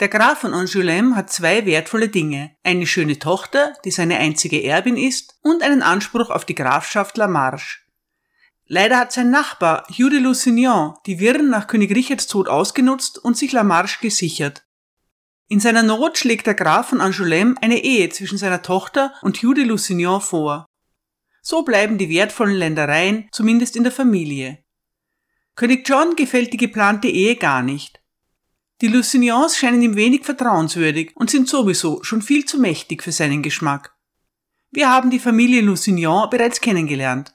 Der 0.00 0.08
Graf 0.08 0.38
von 0.38 0.54
Angoulême 0.54 1.14
hat 1.14 1.30
zwei 1.30 1.66
wertvolle 1.66 2.08
Dinge. 2.08 2.52
Eine 2.62 2.86
schöne 2.86 3.18
Tochter, 3.18 3.74
die 3.84 3.90
seine 3.90 4.16
einzige 4.16 4.62
Erbin 4.62 4.96
ist, 4.96 5.38
und 5.42 5.62
einen 5.62 5.82
Anspruch 5.82 6.30
auf 6.30 6.44
die 6.44 6.54
Grafschaft 6.54 7.16
La 7.16 7.26
Marche. 7.26 7.80
Leider 8.70 8.98
hat 8.98 9.12
sein 9.12 9.30
Nachbar 9.30 9.86
Hugh 9.88 10.10
de 10.10 10.18
Lusignan 10.18 10.94
die 11.06 11.18
Wirren 11.18 11.48
nach 11.48 11.66
König 11.66 11.90
Richards 11.94 12.26
Tod 12.26 12.48
ausgenutzt 12.48 13.18
und 13.18 13.34
sich 13.34 13.52
La 13.52 13.64
Marche 13.64 13.98
gesichert. 14.02 14.62
In 15.48 15.58
seiner 15.58 15.82
Not 15.82 16.18
schlägt 16.18 16.46
der 16.46 16.52
Graf 16.52 16.90
von 16.90 17.00
Angoulême 17.00 17.56
eine 17.62 17.82
Ehe 17.82 18.10
zwischen 18.10 18.36
seiner 18.36 18.60
Tochter 18.60 19.14
und 19.22 19.38
Hugh 19.38 19.54
de 19.54 19.64
Lusignan 19.64 20.20
vor. 20.20 20.66
So 21.40 21.62
bleiben 21.62 21.96
die 21.96 22.10
wertvollen 22.10 22.56
Ländereien 22.56 23.30
zumindest 23.32 23.74
in 23.74 23.84
der 23.84 23.92
Familie. 23.92 24.62
König 25.56 25.88
John 25.88 26.14
gefällt 26.14 26.52
die 26.52 26.58
geplante 26.58 27.08
Ehe 27.08 27.36
gar 27.36 27.62
nicht. 27.62 28.00
Die 28.82 28.88
Lusignans 28.88 29.56
scheinen 29.56 29.80
ihm 29.80 29.96
wenig 29.96 30.24
vertrauenswürdig 30.26 31.12
und 31.16 31.30
sind 31.30 31.48
sowieso 31.48 32.02
schon 32.04 32.20
viel 32.20 32.44
zu 32.44 32.58
mächtig 32.58 33.02
für 33.02 33.12
seinen 33.12 33.42
Geschmack. 33.42 33.96
Wir 34.70 34.90
haben 34.90 35.08
die 35.08 35.18
Familie 35.18 35.62
Lusignan 35.62 36.28
bereits 36.28 36.60
kennengelernt. 36.60 37.34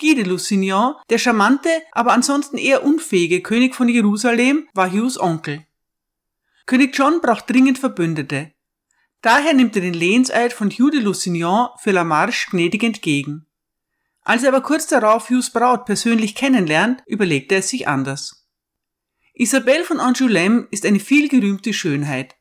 Guy 0.00 0.14
de 0.14 0.24
Lusignan, 0.24 0.94
der 1.08 1.18
charmante, 1.18 1.70
aber 1.92 2.12
ansonsten 2.12 2.58
eher 2.58 2.84
unfähige 2.84 3.42
König 3.42 3.74
von 3.74 3.88
Jerusalem, 3.88 4.68
war 4.74 4.90
Hughes 4.90 5.20
Onkel. 5.20 5.66
König 6.66 6.96
John 6.96 7.20
braucht 7.20 7.48
dringend 7.48 7.78
Verbündete. 7.78 8.52
Daher 9.22 9.54
nimmt 9.54 9.76
er 9.76 9.82
den 9.82 9.94
Lehnseid 9.94 10.52
von 10.52 10.70
Hugh 10.70 10.90
de 10.90 11.00
Lusignan 11.00 11.68
für 11.78 11.92
La 11.92 12.04
Marche 12.04 12.50
gnädig 12.50 12.82
entgegen. 12.82 13.46
Als 14.22 14.42
er 14.42 14.48
aber 14.48 14.62
kurz 14.62 14.86
darauf 14.86 15.30
Hughes 15.30 15.50
Braut 15.50 15.84
persönlich 15.84 16.34
kennenlernt, 16.34 17.02
überlegt 17.06 17.52
er 17.52 17.58
es 17.58 17.68
sich 17.68 17.86
anders. 17.86 18.46
Isabelle 19.34 19.84
von 19.84 19.98
Angoulême 19.98 20.66
ist 20.70 20.86
eine 20.86 21.00
vielgerühmte 21.00 21.72
Schönheit. 21.72 22.36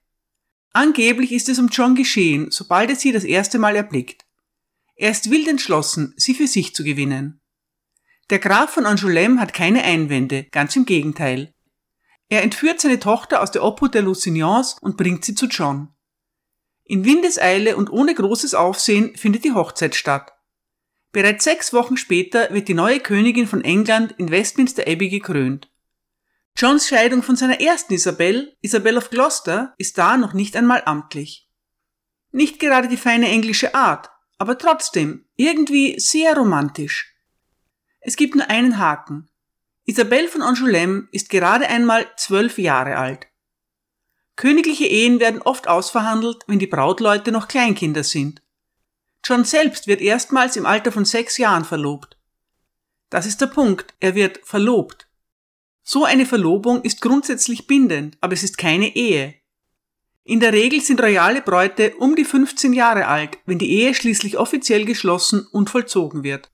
Angeblich 0.72 1.32
ist 1.32 1.50
es 1.50 1.60
um 1.60 1.68
John 1.68 1.96
geschehen, 1.96 2.52
sobald 2.52 2.90
er 2.90 2.96
sie 2.96 3.12
das 3.12 3.24
erste 3.24 3.60
Mal 3.60 3.76
erblickt. 3.76 4.26
Er 4.96 5.12
ist 5.12 5.30
wild 5.30 5.48
entschlossen, 5.48 6.14
sie 6.18 6.34
für 6.34 6.48
sich 6.48 6.74
zu 6.74 6.84
gewinnen. 6.84 7.42
Der 8.30 8.40
Graf 8.40 8.72
von 8.72 8.86
Angoulême 8.86 9.40
hat 9.40 9.54
keine 9.54 9.84
Einwände, 9.84 10.46
ganz 10.46 10.76
im 10.76 10.86
Gegenteil. 10.86 11.54
Er 12.30 12.42
entführt 12.42 12.80
seine 12.80 13.00
Tochter 13.00 13.42
aus 13.42 13.52
der 13.52 13.64
Obhut 13.64 13.94
der 13.94 14.02
Lusignans 14.02 14.78
und 14.82 14.98
bringt 14.98 15.26
sie 15.26 15.36
zu 15.36 15.48
John. 15.48 15.90
In 16.86 17.06
Windeseile 17.06 17.78
und 17.78 17.92
ohne 17.92 18.14
großes 18.14 18.56
Aufsehen 18.56 19.16
findet 19.16 19.44
die 19.46 19.54
Hochzeit 19.54 19.96
statt. 19.96 20.34
Bereits 21.12 21.44
sechs 21.44 21.74
Wochen 21.74 21.96
später 21.96 22.52
wird 22.52 22.68
die 22.68 22.74
neue 22.74 23.00
Königin 23.00 23.48
von 23.48 23.64
England 23.64 24.16
in 24.18 24.32
Westminster 24.32 24.84
Abbey 24.88 25.10
gekrönt. 25.10 25.70
Johns 26.58 26.88
Scheidung 26.88 27.24
von 27.24 27.36
seiner 27.36 27.62
ersten 27.62 27.94
Isabel, 27.94 28.56
Isabel 28.62 28.98
of 28.98 29.10
Gloucester, 29.10 29.74
ist 29.78 29.98
da 29.98 30.18
noch 30.18 30.34
nicht 30.34 30.56
einmal 30.56 30.84
amtlich. 30.86 31.50
Nicht 32.32 32.60
gerade 32.60 32.88
die 32.88 32.98
feine 32.98 33.28
englische 33.30 33.76
Art, 33.76 34.10
aber 34.38 34.58
trotzdem 34.58 35.26
irgendwie 35.36 36.00
sehr 36.00 36.36
romantisch. 36.36 37.13
Es 38.06 38.18
gibt 38.18 38.36
nur 38.36 38.50
einen 38.50 38.78
Haken. 38.78 39.30
Isabel 39.86 40.28
von 40.28 40.42
Angoulême 40.42 41.08
ist 41.12 41.30
gerade 41.30 41.68
einmal 41.68 42.06
zwölf 42.18 42.58
Jahre 42.58 42.98
alt. 42.98 43.28
Königliche 44.36 44.86
Ehen 44.86 45.20
werden 45.22 45.42
oft 45.42 45.68
ausverhandelt, 45.68 46.44
wenn 46.48 46.60
die 46.60 46.68
Brautleute 46.68 47.32
noch 47.32 47.48
Kleinkinder 47.48 48.04
sind. 48.04 48.42
John 49.24 49.46
selbst 49.46 49.88
wird 49.88 50.02
erstmals 50.02 50.58
im 50.58 50.66
Alter 50.66 50.92
von 50.92 51.06
sechs 51.06 51.38
Jahren 51.38 51.64
verlobt. 51.64 52.18
Das 53.10 53.26
ist 53.26 53.40
der 53.40 53.48
Punkt, 53.48 53.94
er 54.02 54.16
wird 54.16 54.42
verlobt. 54.44 55.08
So 55.82 56.04
eine 56.04 56.26
Verlobung 56.26 56.82
ist 56.82 57.00
grundsätzlich 57.00 57.68
bindend, 57.68 58.18
aber 58.20 58.34
es 58.34 58.44
ist 58.44 58.58
keine 58.58 58.96
Ehe. 58.96 59.36
In 60.26 60.40
der 60.40 60.52
Regel 60.52 60.82
sind 60.82 61.02
royale 61.02 61.42
Bräute 61.42 61.96
um 61.98 62.16
die 62.16 62.26
15 62.26 62.74
Jahre 62.74 63.08
alt, 63.08 63.38
wenn 63.46 63.60
die 63.60 63.70
Ehe 63.70 63.94
schließlich 63.94 64.38
offiziell 64.38 64.84
geschlossen 64.86 65.46
und 65.52 65.70
vollzogen 65.70 66.24
wird. 66.24 66.53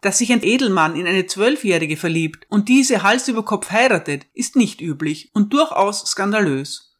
Dass 0.00 0.18
sich 0.18 0.32
ein 0.32 0.44
Edelmann 0.44 0.96
in 0.96 1.06
eine 1.06 1.26
Zwölfjährige 1.26 1.96
verliebt 1.96 2.46
und 2.48 2.68
diese 2.68 3.02
Hals 3.02 3.26
über 3.28 3.44
Kopf 3.44 3.70
heiratet, 3.70 4.26
ist 4.32 4.54
nicht 4.54 4.80
üblich 4.80 5.30
und 5.34 5.52
durchaus 5.52 6.04
skandalös. 6.06 6.96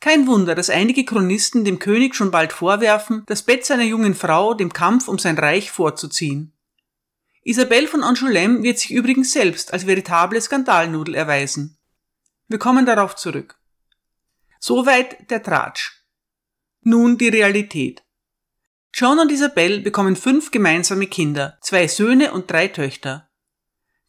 Kein 0.00 0.26
Wunder, 0.26 0.54
dass 0.54 0.70
einige 0.70 1.04
Chronisten 1.04 1.64
dem 1.64 1.78
König 1.78 2.14
schon 2.14 2.30
bald 2.30 2.52
vorwerfen, 2.52 3.24
das 3.26 3.42
Bett 3.42 3.66
seiner 3.66 3.84
jungen 3.84 4.14
Frau 4.14 4.54
dem 4.54 4.72
Kampf 4.72 5.08
um 5.08 5.18
sein 5.18 5.36
Reich 5.36 5.70
vorzuziehen. 5.70 6.52
Isabelle 7.42 7.88
von 7.88 8.02
Angoulême 8.02 8.62
wird 8.62 8.78
sich 8.78 8.92
übrigens 8.92 9.32
selbst 9.32 9.72
als 9.72 9.86
veritable 9.86 10.40
Skandalnudel 10.40 11.14
erweisen. 11.14 11.78
Wir 12.48 12.58
kommen 12.58 12.86
darauf 12.86 13.16
zurück. 13.16 13.58
Soweit 14.58 15.30
der 15.30 15.42
Tratsch. 15.42 16.02
Nun 16.82 17.18
die 17.18 17.28
Realität. 17.28 18.02
John 18.92 19.18
und 19.18 19.30
Isabelle 19.30 19.80
bekommen 19.80 20.16
fünf 20.16 20.50
gemeinsame 20.50 21.06
Kinder, 21.06 21.58
zwei 21.60 21.86
Söhne 21.86 22.32
und 22.32 22.50
drei 22.50 22.68
Töchter. 22.68 23.28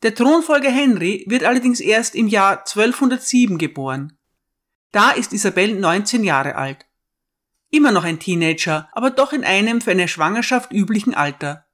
Der 0.03 0.15
Thronfolger 0.15 0.71
Henry 0.71 1.23
wird 1.27 1.43
allerdings 1.43 1.79
erst 1.79 2.15
im 2.15 2.27
Jahr 2.27 2.59
1207 2.59 3.57
geboren. 3.57 4.17
Da 4.91 5.11
ist 5.11 5.31
Isabel 5.31 5.75
19 5.75 6.23
Jahre 6.23 6.55
alt. 6.55 6.85
Immer 7.69 7.91
noch 7.91 8.03
ein 8.03 8.19
Teenager, 8.19 8.89
aber 8.91 9.11
doch 9.11 9.31
in 9.31 9.43
einem 9.43 9.79
für 9.79 9.91
eine 9.91 10.07
Schwangerschaft 10.07 10.73
üblichen 10.73 11.13
Alter. 11.13 11.65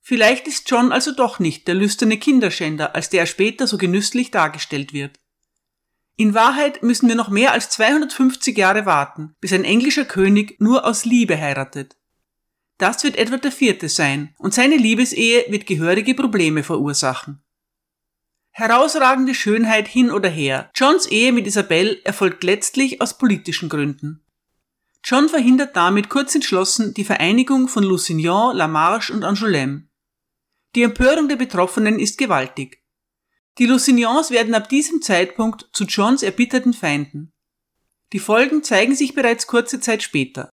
Vielleicht 0.00 0.46
ist 0.46 0.70
John 0.70 0.92
also 0.92 1.12
doch 1.12 1.38
nicht 1.38 1.68
der 1.68 1.74
lüsterne 1.74 2.16
Kinderschänder, 2.16 2.94
als 2.94 3.10
der 3.10 3.20
er 3.20 3.26
später 3.26 3.66
so 3.66 3.76
genüsslich 3.76 4.30
dargestellt 4.30 4.94
wird. 4.94 5.18
In 6.16 6.32
Wahrheit 6.32 6.82
müssen 6.82 7.08
wir 7.08 7.14
noch 7.14 7.28
mehr 7.28 7.52
als 7.52 7.68
250 7.70 8.56
Jahre 8.56 8.86
warten, 8.86 9.36
bis 9.40 9.52
ein 9.52 9.64
englischer 9.64 10.04
König 10.04 10.60
nur 10.60 10.86
aus 10.86 11.04
Liebe 11.04 11.38
heiratet. 11.38 11.96
Das 12.78 13.02
wird 13.02 13.16
Edward 13.16 13.44
IV. 13.44 13.92
sein, 13.92 14.34
und 14.38 14.54
seine 14.54 14.76
Liebesehe 14.76 15.44
wird 15.48 15.66
gehörige 15.66 16.14
Probleme 16.14 16.62
verursachen. 16.62 17.42
Herausragende 18.52 19.34
Schönheit 19.34 19.86
hin 19.86 20.10
oder 20.10 20.28
her. 20.28 20.70
Johns 20.74 21.06
Ehe 21.06 21.32
mit 21.32 21.46
Isabel 21.46 22.00
erfolgt 22.04 22.42
letztlich 22.42 23.00
aus 23.00 23.18
politischen 23.18 23.68
Gründen. 23.68 24.24
John 25.04 25.28
verhindert 25.28 25.76
damit 25.76 26.08
kurz 26.08 26.34
entschlossen 26.34 26.92
die 26.94 27.04
Vereinigung 27.04 27.68
von 27.68 27.84
Lusignan, 27.84 28.56
La 28.56 28.66
Marche 28.66 29.12
und 29.12 29.24
Angoulême. 29.24 29.84
Die 30.74 30.82
Empörung 30.82 31.28
der 31.28 31.36
Betroffenen 31.36 31.98
ist 31.98 32.18
gewaltig. 32.18 32.82
Die 33.58 33.66
Lusignans 33.66 34.30
werden 34.30 34.54
ab 34.54 34.68
diesem 34.68 35.02
Zeitpunkt 35.02 35.68
zu 35.72 35.84
Johns 35.84 36.22
erbitterten 36.22 36.72
Feinden. 36.72 37.32
Die 38.12 38.18
Folgen 38.18 38.62
zeigen 38.62 38.94
sich 38.94 39.14
bereits 39.14 39.46
kurze 39.46 39.80
Zeit 39.80 40.02
später. 40.02 40.50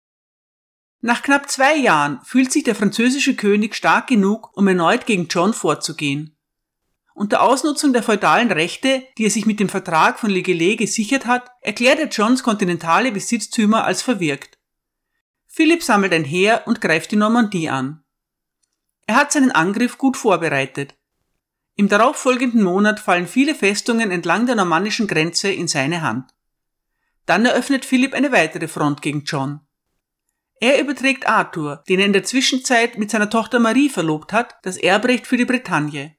Nach 1.05 1.21
knapp 1.21 1.51
zwei 1.51 1.75
Jahren 1.75 2.21
fühlt 2.23 2.53
sich 2.53 2.63
der 2.63 2.77
französische 2.77 3.35
König 3.35 3.75
stark 3.75 4.07
genug, 4.07 4.57
um 4.57 4.69
erneut 4.69 5.05
gegen 5.05 5.27
John 5.27 5.53
vorzugehen. 5.53 6.37
Unter 7.13 7.43
Ausnutzung 7.43 7.93
der 7.93 8.05
feudalen 8.05 8.53
Rechte, 8.53 9.03
die 9.19 9.25
er 9.25 9.31
sich 9.31 9.45
mit 9.45 9.59
dem 9.59 9.69
Vertrag 9.69 10.21
von 10.21 10.31
Legelet 10.31 10.79
gesichert 10.79 11.27
hat, 11.27 11.51
erklärt 11.61 11.99
er 11.99 12.07
Johns 12.07 12.45
kontinentale 12.45 13.11
Besitztümer 13.11 13.85
als 13.85 14.01
verwirkt. 14.01 14.59
Philipp 15.49 15.83
sammelt 15.83 16.13
ein 16.13 16.25
Heer 16.25 16.63
und 16.67 16.81
greift 16.81 17.11
die 17.11 17.17
Normandie 17.17 17.69
an. 17.69 18.05
Er 19.07 19.17
hat 19.17 19.33
seinen 19.33 19.51
Angriff 19.51 19.99
gut 19.99 20.17
vorbereitet. 20.17 20.95
Im 21.75 21.89
darauffolgenden 21.89 22.63
Monat 22.63 23.01
fallen 23.01 23.27
viele 23.27 23.57
Festungen 23.57 24.13
entlang 24.13 24.47
der 24.47 24.55
normannischen 24.55 25.09
Grenze 25.09 25.51
in 25.51 25.67
seine 25.67 26.01
Hand. 26.01 26.31
Dann 27.27 27.45
eröffnet 27.45 27.85
Philipp 27.85 28.15
eine 28.15 28.31
weitere 28.31 28.69
Front 28.69 29.03
gegen 29.03 29.25
John. 29.25 29.61
Er 30.63 30.81
überträgt 30.81 31.27
Arthur, 31.27 31.83
den 31.89 31.99
er 31.99 32.07
in 32.07 32.13
der 32.13 32.23
Zwischenzeit 32.23 32.97
mit 32.97 33.11
seiner 33.11 33.29
Tochter 33.29 33.59
Marie 33.59 33.89
verlobt 33.89 34.33
hat, 34.33 34.55
das 34.63 34.77
Erbrecht 34.77 35.27
für 35.27 35.37
die 35.37 35.45
Bretagne. 35.45 36.15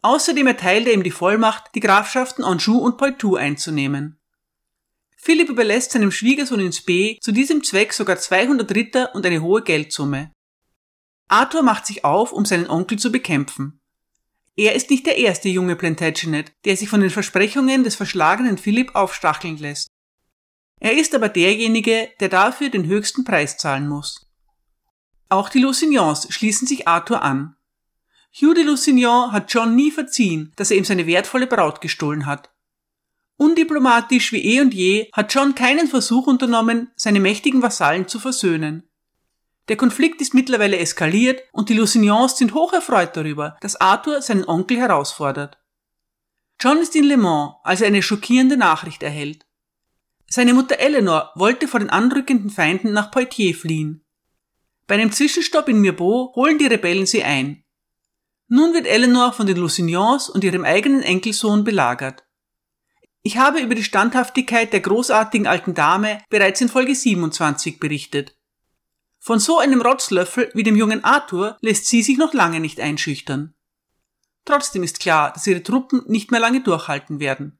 Außerdem 0.00 0.46
erteilt 0.46 0.86
er 0.86 0.94
ihm 0.94 1.02
die 1.02 1.10
Vollmacht, 1.10 1.64
die 1.74 1.80
Grafschaften 1.80 2.42
Anjou 2.42 2.78
und 2.78 2.96
Poitou 2.96 3.36
einzunehmen. 3.36 4.18
Philipp 5.14 5.50
überlässt 5.50 5.92
seinem 5.92 6.10
Schwiegersohn 6.10 6.60
ins 6.60 6.80
B 6.80 7.18
zu 7.20 7.32
diesem 7.32 7.62
Zweck 7.62 7.92
sogar 7.92 8.16
200 8.16 8.74
Ritter 8.74 9.14
und 9.14 9.26
eine 9.26 9.42
hohe 9.42 9.62
Geldsumme. 9.62 10.32
Arthur 11.28 11.62
macht 11.62 11.84
sich 11.84 12.02
auf, 12.02 12.32
um 12.32 12.46
seinen 12.46 12.70
Onkel 12.70 12.98
zu 12.98 13.12
bekämpfen. 13.12 13.82
Er 14.56 14.74
ist 14.74 14.88
nicht 14.88 15.04
der 15.04 15.18
erste 15.18 15.50
junge 15.50 15.76
Plantagenet, 15.76 16.50
der 16.64 16.78
sich 16.78 16.88
von 16.88 17.02
den 17.02 17.10
Versprechungen 17.10 17.84
des 17.84 17.94
verschlagenen 17.94 18.56
Philipp 18.56 18.94
aufstacheln 18.94 19.58
lässt. 19.58 19.88
Er 20.80 20.96
ist 20.96 21.14
aber 21.14 21.28
derjenige, 21.28 22.08
der 22.20 22.30
dafür 22.30 22.70
den 22.70 22.86
höchsten 22.86 23.24
Preis 23.24 23.58
zahlen 23.58 23.86
muss. 23.86 24.26
Auch 25.28 25.50
die 25.50 25.60
Lusignans 25.60 26.26
schließen 26.30 26.66
sich 26.66 26.88
Arthur 26.88 27.22
an. 27.22 27.54
Hugh 28.32 28.54
de 28.54 28.64
Lusignan 28.64 29.32
hat 29.32 29.52
John 29.52 29.76
nie 29.76 29.90
verziehen, 29.90 30.52
dass 30.56 30.70
er 30.70 30.78
ihm 30.78 30.84
seine 30.84 31.06
wertvolle 31.06 31.46
Braut 31.46 31.80
gestohlen 31.80 32.26
hat. 32.26 32.50
Undiplomatisch 33.36 34.32
wie 34.32 34.44
eh 34.44 34.60
und 34.60 34.72
je 34.74 35.10
hat 35.12 35.32
John 35.34 35.54
keinen 35.54 35.86
Versuch 35.86 36.26
unternommen, 36.26 36.90
seine 36.96 37.20
mächtigen 37.20 37.62
Vasallen 37.62 38.08
zu 38.08 38.18
versöhnen. 38.18 38.88
Der 39.68 39.76
Konflikt 39.76 40.20
ist 40.20 40.34
mittlerweile 40.34 40.78
eskaliert 40.78 41.42
und 41.52 41.68
die 41.68 41.74
Lusignans 41.74 42.36
sind 42.38 42.54
hoch 42.54 42.72
erfreut 42.72 43.16
darüber, 43.16 43.56
dass 43.60 43.80
Arthur 43.80 44.22
seinen 44.22 44.44
Onkel 44.48 44.78
herausfordert. 44.78 45.58
John 46.58 46.78
ist 46.78 46.96
in 46.96 47.04
Le 47.04 47.16
Mans, 47.16 47.54
als 47.62 47.80
er 47.80 47.86
eine 47.88 48.02
schockierende 48.02 48.56
Nachricht 48.56 49.02
erhält. 49.02 49.46
Seine 50.32 50.54
Mutter 50.54 50.78
Eleanor 50.78 51.32
wollte 51.34 51.66
vor 51.66 51.80
den 51.80 51.90
anrückenden 51.90 52.50
Feinden 52.50 52.92
nach 52.92 53.10
Poitiers 53.10 53.58
fliehen. 53.58 54.04
Bei 54.86 54.94
einem 54.94 55.10
Zwischenstopp 55.10 55.68
in 55.68 55.80
Mirbeau 55.80 56.32
holen 56.36 56.56
die 56.56 56.68
Rebellen 56.68 57.04
sie 57.04 57.24
ein. 57.24 57.64
Nun 58.46 58.72
wird 58.72 58.86
Eleanor 58.86 59.32
von 59.32 59.48
den 59.48 59.56
Lusignans 59.56 60.30
und 60.30 60.44
ihrem 60.44 60.64
eigenen 60.64 61.02
Enkelsohn 61.02 61.64
belagert. 61.64 62.24
Ich 63.22 63.38
habe 63.38 63.58
über 63.58 63.74
die 63.74 63.82
Standhaftigkeit 63.82 64.72
der 64.72 64.80
großartigen 64.80 65.48
alten 65.48 65.74
Dame 65.74 66.22
bereits 66.30 66.60
in 66.60 66.68
Folge 66.68 66.94
27 66.94 67.80
berichtet. 67.80 68.36
Von 69.18 69.40
so 69.40 69.58
einem 69.58 69.82
Rotzlöffel 69.82 70.50
wie 70.54 70.62
dem 70.62 70.76
jungen 70.76 71.02
Arthur 71.02 71.58
lässt 71.60 71.86
sie 71.86 72.02
sich 72.02 72.18
noch 72.18 72.34
lange 72.34 72.60
nicht 72.60 72.80
einschüchtern. 72.80 73.54
Trotzdem 74.44 74.84
ist 74.84 75.00
klar, 75.00 75.32
dass 75.32 75.46
ihre 75.46 75.62
Truppen 75.62 76.02
nicht 76.06 76.30
mehr 76.30 76.40
lange 76.40 76.62
durchhalten 76.62 77.20
werden. 77.20 77.59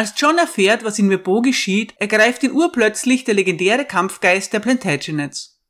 Als 0.00 0.14
John 0.16 0.38
erfährt, 0.38 0.82
was 0.82 0.98
in 0.98 1.08
Mirbeau 1.08 1.42
geschieht, 1.42 1.92
ergreift 1.98 2.42
ihn 2.42 2.52
urplötzlich 2.52 3.24
der 3.24 3.34
legendäre 3.34 3.84
Kampfgeist 3.84 4.50
der 4.50 4.60
Plantagenets. 4.60 5.60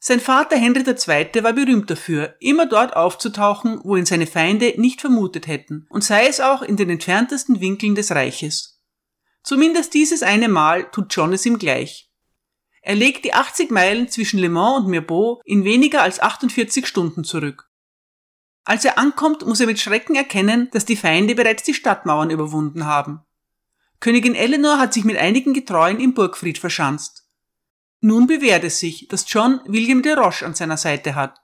Sein 0.00 0.18
Vater 0.18 0.56
Henry 0.56 0.80
II. 0.80 1.44
war 1.44 1.52
berühmt 1.52 1.88
dafür, 1.88 2.34
immer 2.40 2.66
dort 2.66 2.96
aufzutauchen, 2.96 3.80
wo 3.84 3.94
ihn 3.94 4.06
seine 4.06 4.26
Feinde 4.26 4.74
nicht 4.76 5.00
vermutet 5.00 5.46
hätten, 5.46 5.86
und 5.88 6.02
sei 6.02 6.26
es 6.26 6.40
auch 6.40 6.62
in 6.62 6.76
den 6.76 6.90
entferntesten 6.90 7.60
Winkeln 7.60 7.94
des 7.94 8.10
Reiches. 8.10 8.82
Zumindest 9.44 9.94
dieses 9.94 10.24
eine 10.24 10.48
Mal 10.48 10.90
tut 10.90 11.14
John 11.14 11.32
es 11.32 11.46
ihm 11.46 11.60
gleich. 11.60 12.10
Er 12.82 12.96
legt 12.96 13.24
die 13.24 13.34
80 13.34 13.70
Meilen 13.70 14.08
zwischen 14.08 14.40
Le 14.40 14.48
Mans 14.48 14.80
und 14.80 14.90
Mirbeau 14.90 15.40
in 15.44 15.62
weniger 15.62 16.02
als 16.02 16.18
48 16.18 16.88
Stunden 16.88 17.22
zurück. 17.22 17.70
Als 18.64 18.84
er 18.84 18.98
ankommt, 18.98 19.46
muss 19.46 19.60
er 19.60 19.68
mit 19.68 19.78
Schrecken 19.78 20.16
erkennen, 20.16 20.70
dass 20.72 20.86
die 20.86 20.96
Feinde 20.96 21.36
bereits 21.36 21.62
die 21.62 21.74
Stadtmauern 21.74 22.30
überwunden 22.30 22.84
haben. 22.84 23.24
Königin 24.00 24.34
Eleanor 24.34 24.78
hat 24.78 24.94
sich 24.94 25.04
mit 25.04 25.18
einigen 25.18 25.52
Getreuen 25.52 26.00
im 26.00 26.14
Burgfried 26.14 26.58
verschanzt. 26.58 27.28
Nun 28.00 28.26
bewährt 28.26 28.64
es 28.64 28.80
sich, 28.80 29.08
dass 29.08 29.30
John 29.30 29.60
William 29.66 30.02
de 30.02 30.14
Roche 30.14 30.46
an 30.46 30.54
seiner 30.54 30.78
Seite 30.78 31.14
hat. 31.14 31.38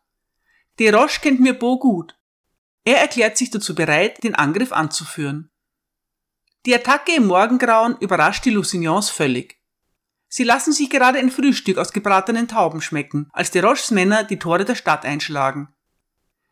De 0.78 0.90
Roche 0.90 1.20
kennt 1.20 1.40
Mirbeau 1.40 1.78
gut. 1.78 2.18
Er 2.84 2.98
erklärt 2.98 3.36
sich 3.36 3.50
dazu 3.50 3.74
bereit, 3.74 4.24
den 4.24 4.34
Angriff 4.34 4.72
anzuführen. 4.72 5.50
Die 6.64 6.74
Attacke 6.74 7.14
im 7.14 7.26
Morgengrauen 7.26 7.96
überrascht 8.00 8.44
die 8.44 8.50
Lusignans 8.50 9.10
völlig. 9.10 9.60
Sie 10.28 10.44
lassen 10.44 10.72
sich 10.72 10.90
gerade 10.90 11.18
ein 11.18 11.30
Frühstück 11.30 11.78
aus 11.78 11.92
gebratenen 11.92 12.48
Tauben 12.48 12.80
schmecken, 12.80 13.28
als 13.32 13.50
de 13.50 13.62
Roches 13.62 13.90
Männer 13.90 14.24
die 14.24 14.38
Tore 14.38 14.64
der 14.64 14.74
Stadt 14.74 15.04
einschlagen. 15.04 15.75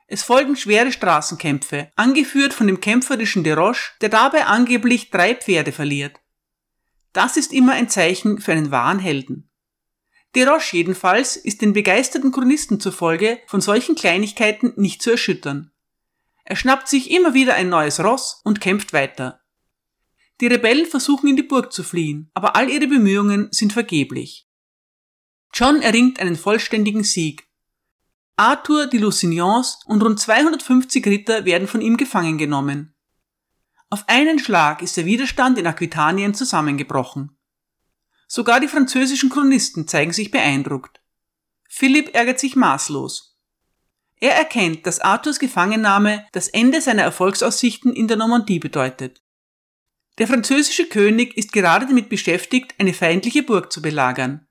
Es 0.06 0.22
folgen 0.22 0.56
schwere 0.56 0.92
Straßenkämpfe, 0.92 1.90
angeführt 1.96 2.52
von 2.52 2.66
dem 2.66 2.80
kämpferischen 2.80 3.42
de 3.42 3.54
Roche, 3.54 3.92
der 4.00 4.10
dabei 4.10 4.44
angeblich 4.44 5.10
drei 5.10 5.34
Pferde 5.34 5.72
verliert. 5.72 6.20
Das 7.12 7.36
ist 7.36 7.52
immer 7.52 7.72
ein 7.72 7.88
Zeichen 7.88 8.40
für 8.40 8.52
einen 8.52 8.70
wahren 8.70 8.98
Helden. 8.98 9.50
Desroches 10.34 10.72
jedenfalls 10.72 11.36
ist 11.36 11.62
den 11.62 11.72
begeisterten 11.72 12.32
Chronisten 12.32 12.80
zufolge 12.80 13.38
von 13.46 13.60
solchen 13.60 13.94
Kleinigkeiten 13.94 14.72
nicht 14.76 15.00
zu 15.00 15.12
erschüttern. 15.12 15.70
Er 16.44 16.56
schnappt 16.56 16.88
sich 16.88 17.10
immer 17.10 17.32
wieder 17.32 17.54
ein 17.54 17.68
neues 17.68 18.00
Ross 18.00 18.40
und 18.44 18.60
kämpft 18.60 18.92
weiter. 18.92 19.40
Die 20.40 20.48
Rebellen 20.48 20.86
versuchen 20.86 21.28
in 21.28 21.36
die 21.36 21.42
Burg 21.42 21.72
zu 21.72 21.84
fliehen, 21.84 22.30
aber 22.34 22.56
all 22.56 22.68
ihre 22.68 22.88
Bemühungen 22.88 23.48
sind 23.52 23.72
vergeblich. 23.72 24.48
John 25.54 25.80
erringt 25.80 26.18
einen 26.18 26.36
vollständigen 26.36 27.04
Sieg. 27.04 27.48
Arthur, 28.36 28.86
die 28.86 28.98
Lusignans 28.98 29.78
und 29.86 30.02
rund 30.02 30.18
250 30.18 31.06
Ritter 31.06 31.44
werden 31.44 31.68
von 31.68 31.80
ihm 31.80 31.96
gefangen 31.96 32.36
genommen. 32.36 32.94
Auf 33.90 34.08
einen 34.08 34.40
Schlag 34.40 34.82
ist 34.82 34.96
der 34.96 35.04
Widerstand 35.04 35.56
in 35.56 35.68
Aquitanien 35.68 36.34
zusammengebrochen. 36.34 37.38
Sogar 38.26 38.58
die 38.58 38.66
französischen 38.66 39.30
Chronisten 39.30 39.86
zeigen 39.86 40.12
sich 40.12 40.32
beeindruckt. 40.32 41.00
Philipp 41.68 42.12
ärgert 42.14 42.40
sich 42.40 42.56
maßlos. 42.56 43.38
Er 44.16 44.34
erkennt, 44.34 44.84
dass 44.86 44.98
Arthurs 44.98 45.38
Gefangennahme 45.38 46.26
das 46.32 46.48
Ende 46.48 46.80
seiner 46.80 47.02
Erfolgsaussichten 47.02 47.92
in 47.92 48.08
der 48.08 48.16
Normandie 48.16 48.58
bedeutet. 48.58 49.22
Der 50.18 50.26
französische 50.26 50.86
König 50.86 51.36
ist 51.36 51.52
gerade 51.52 51.86
damit 51.86 52.08
beschäftigt, 52.08 52.74
eine 52.78 52.94
feindliche 52.94 53.44
Burg 53.44 53.72
zu 53.72 53.82
belagern. 53.82 54.43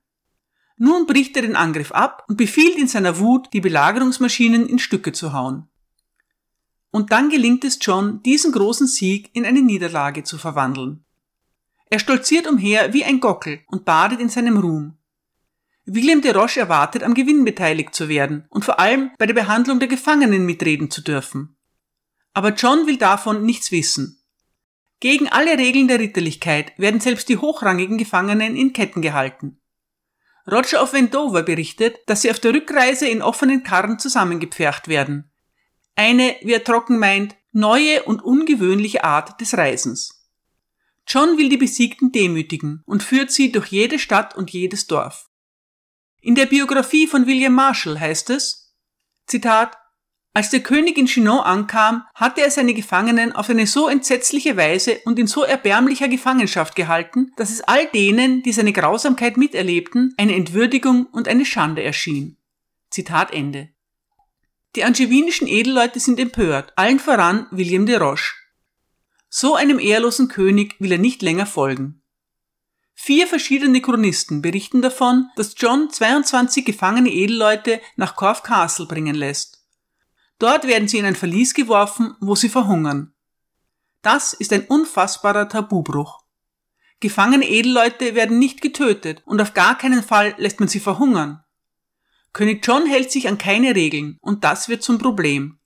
Nun 0.76 1.06
bricht 1.06 1.36
er 1.36 1.42
den 1.42 1.56
Angriff 1.56 1.92
ab 1.92 2.24
und 2.28 2.36
befiehlt 2.36 2.76
in 2.76 2.88
seiner 2.88 3.18
Wut, 3.18 3.48
die 3.52 3.60
Belagerungsmaschinen 3.60 4.68
in 4.68 4.78
Stücke 4.78 5.12
zu 5.12 5.32
hauen. 5.32 5.68
Und 6.90 7.12
dann 7.12 7.28
gelingt 7.28 7.64
es 7.64 7.78
John, 7.80 8.22
diesen 8.22 8.52
großen 8.52 8.86
Sieg 8.86 9.30
in 9.34 9.44
eine 9.44 9.62
Niederlage 9.62 10.24
zu 10.24 10.38
verwandeln. 10.38 11.04
Er 11.90 11.98
stolziert 11.98 12.46
umher 12.46 12.92
wie 12.92 13.04
ein 13.04 13.20
Gockel 13.20 13.60
und 13.68 13.84
badet 13.84 14.20
in 14.20 14.28
seinem 14.28 14.58
Ruhm. 14.58 14.96
William 15.86 16.22
de 16.22 16.32
Roche 16.32 16.60
erwartet, 16.60 17.02
am 17.02 17.14
Gewinn 17.14 17.44
beteiligt 17.44 17.94
zu 17.94 18.08
werden 18.08 18.46
und 18.48 18.64
vor 18.64 18.80
allem 18.80 19.10
bei 19.18 19.26
der 19.26 19.34
Behandlung 19.34 19.78
der 19.78 19.88
Gefangenen 19.88 20.46
mitreden 20.46 20.90
zu 20.90 21.02
dürfen. 21.02 21.56
Aber 22.32 22.54
John 22.54 22.86
will 22.86 22.96
davon 22.96 23.44
nichts 23.44 23.70
wissen. 23.70 24.18
Gegen 25.00 25.28
alle 25.28 25.58
Regeln 25.58 25.86
der 25.86 26.00
Ritterlichkeit 26.00 26.72
werden 26.78 27.00
selbst 27.00 27.28
die 27.28 27.36
hochrangigen 27.36 27.98
Gefangenen 27.98 28.56
in 28.56 28.72
Ketten 28.72 29.02
gehalten. 29.02 29.60
Roger 30.50 30.82
of 30.82 30.92
Wendover 30.92 31.42
berichtet, 31.42 31.98
dass 32.06 32.22
sie 32.22 32.30
auf 32.30 32.38
der 32.38 32.52
Rückreise 32.52 33.08
in 33.08 33.22
offenen 33.22 33.62
Karren 33.62 33.98
zusammengepfercht 33.98 34.88
werden. 34.88 35.30
Eine, 35.96 36.36
wie 36.42 36.52
er 36.52 36.64
trocken 36.64 36.98
meint, 36.98 37.36
neue 37.52 38.02
und 38.02 38.22
ungewöhnliche 38.22 39.04
Art 39.04 39.40
des 39.40 39.56
Reisens. 39.56 40.28
John 41.06 41.38
will 41.38 41.48
die 41.48 41.56
Besiegten 41.56 42.12
demütigen 42.12 42.82
und 42.86 43.02
führt 43.02 43.30
sie 43.30 43.52
durch 43.52 43.68
jede 43.68 43.98
Stadt 43.98 44.36
und 44.36 44.50
jedes 44.50 44.86
Dorf. 44.86 45.28
In 46.20 46.34
der 46.34 46.46
Biografie 46.46 47.06
von 47.06 47.26
William 47.26 47.52
Marshall 47.52 48.00
heißt 48.00 48.30
es, 48.30 48.74
Zitat, 49.26 49.76
als 50.34 50.50
der 50.50 50.64
König 50.64 50.98
in 50.98 51.06
Chinon 51.06 51.38
ankam, 51.38 52.02
hatte 52.12 52.40
er 52.40 52.50
seine 52.50 52.74
Gefangenen 52.74 53.32
auf 53.32 53.48
eine 53.48 53.68
so 53.68 53.88
entsetzliche 53.88 54.56
Weise 54.56 55.00
und 55.04 55.16
in 55.20 55.28
so 55.28 55.44
erbärmlicher 55.44 56.08
Gefangenschaft 56.08 56.74
gehalten, 56.74 57.32
dass 57.36 57.50
es 57.50 57.60
all 57.60 57.86
denen, 57.86 58.42
die 58.42 58.52
seine 58.52 58.72
Grausamkeit 58.72 59.36
miterlebten, 59.36 60.12
eine 60.16 60.34
Entwürdigung 60.34 61.06
und 61.06 61.28
eine 61.28 61.44
Schande 61.44 61.84
erschien. 61.84 62.36
Zitat 62.90 63.32
Ende. 63.32 63.68
Die 64.74 64.82
angevinischen 64.82 65.46
Edelleute 65.46 66.00
sind 66.00 66.18
empört, 66.18 66.72
allen 66.74 66.98
voran 66.98 67.46
William 67.52 67.86
de 67.86 67.96
Roche. 67.96 68.34
So 69.28 69.54
einem 69.54 69.78
ehrlosen 69.78 70.26
König 70.26 70.74
will 70.80 70.90
er 70.90 70.98
nicht 70.98 71.22
länger 71.22 71.46
folgen. 71.46 72.02
Vier 72.94 73.28
verschiedene 73.28 73.80
Chronisten 73.80 74.42
berichten 74.42 74.82
davon, 74.82 75.28
dass 75.36 75.54
John 75.56 75.90
22 75.90 76.64
gefangene 76.64 77.10
Edelleute 77.10 77.80
nach 77.94 78.16
Corfe 78.16 78.42
Castle 78.42 78.86
bringen 78.86 79.14
lässt. 79.14 79.63
Dort 80.38 80.66
werden 80.66 80.88
sie 80.88 80.98
in 80.98 81.04
ein 81.04 81.16
Verlies 81.16 81.54
geworfen, 81.54 82.16
wo 82.20 82.34
sie 82.34 82.48
verhungern. 82.48 83.14
Das 84.02 84.32
ist 84.32 84.52
ein 84.52 84.66
unfassbarer 84.66 85.48
Tabubruch. 85.48 86.24
Gefangene 87.00 87.48
Edelleute 87.48 88.14
werden 88.14 88.38
nicht 88.38 88.60
getötet 88.60 89.22
und 89.26 89.40
auf 89.40 89.54
gar 89.54 89.78
keinen 89.78 90.02
Fall 90.02 90.34
lässt 90.38 90.60
man 90.60 90.68
sie 90.68 90.80
verhungern. 90.80 91.42
König 92.32 92.66
John 92.66 92.86
hält 92.86 93.12
sich 93.12 93.28
an 93.28 93.38
keine 93.38 93.74
Regeln 93.74 94.18
und 94.20 94.44
das 94.44 94.68
wird 94.68 94.82
zum 94.82 94.98
Problem. 94.98 95.58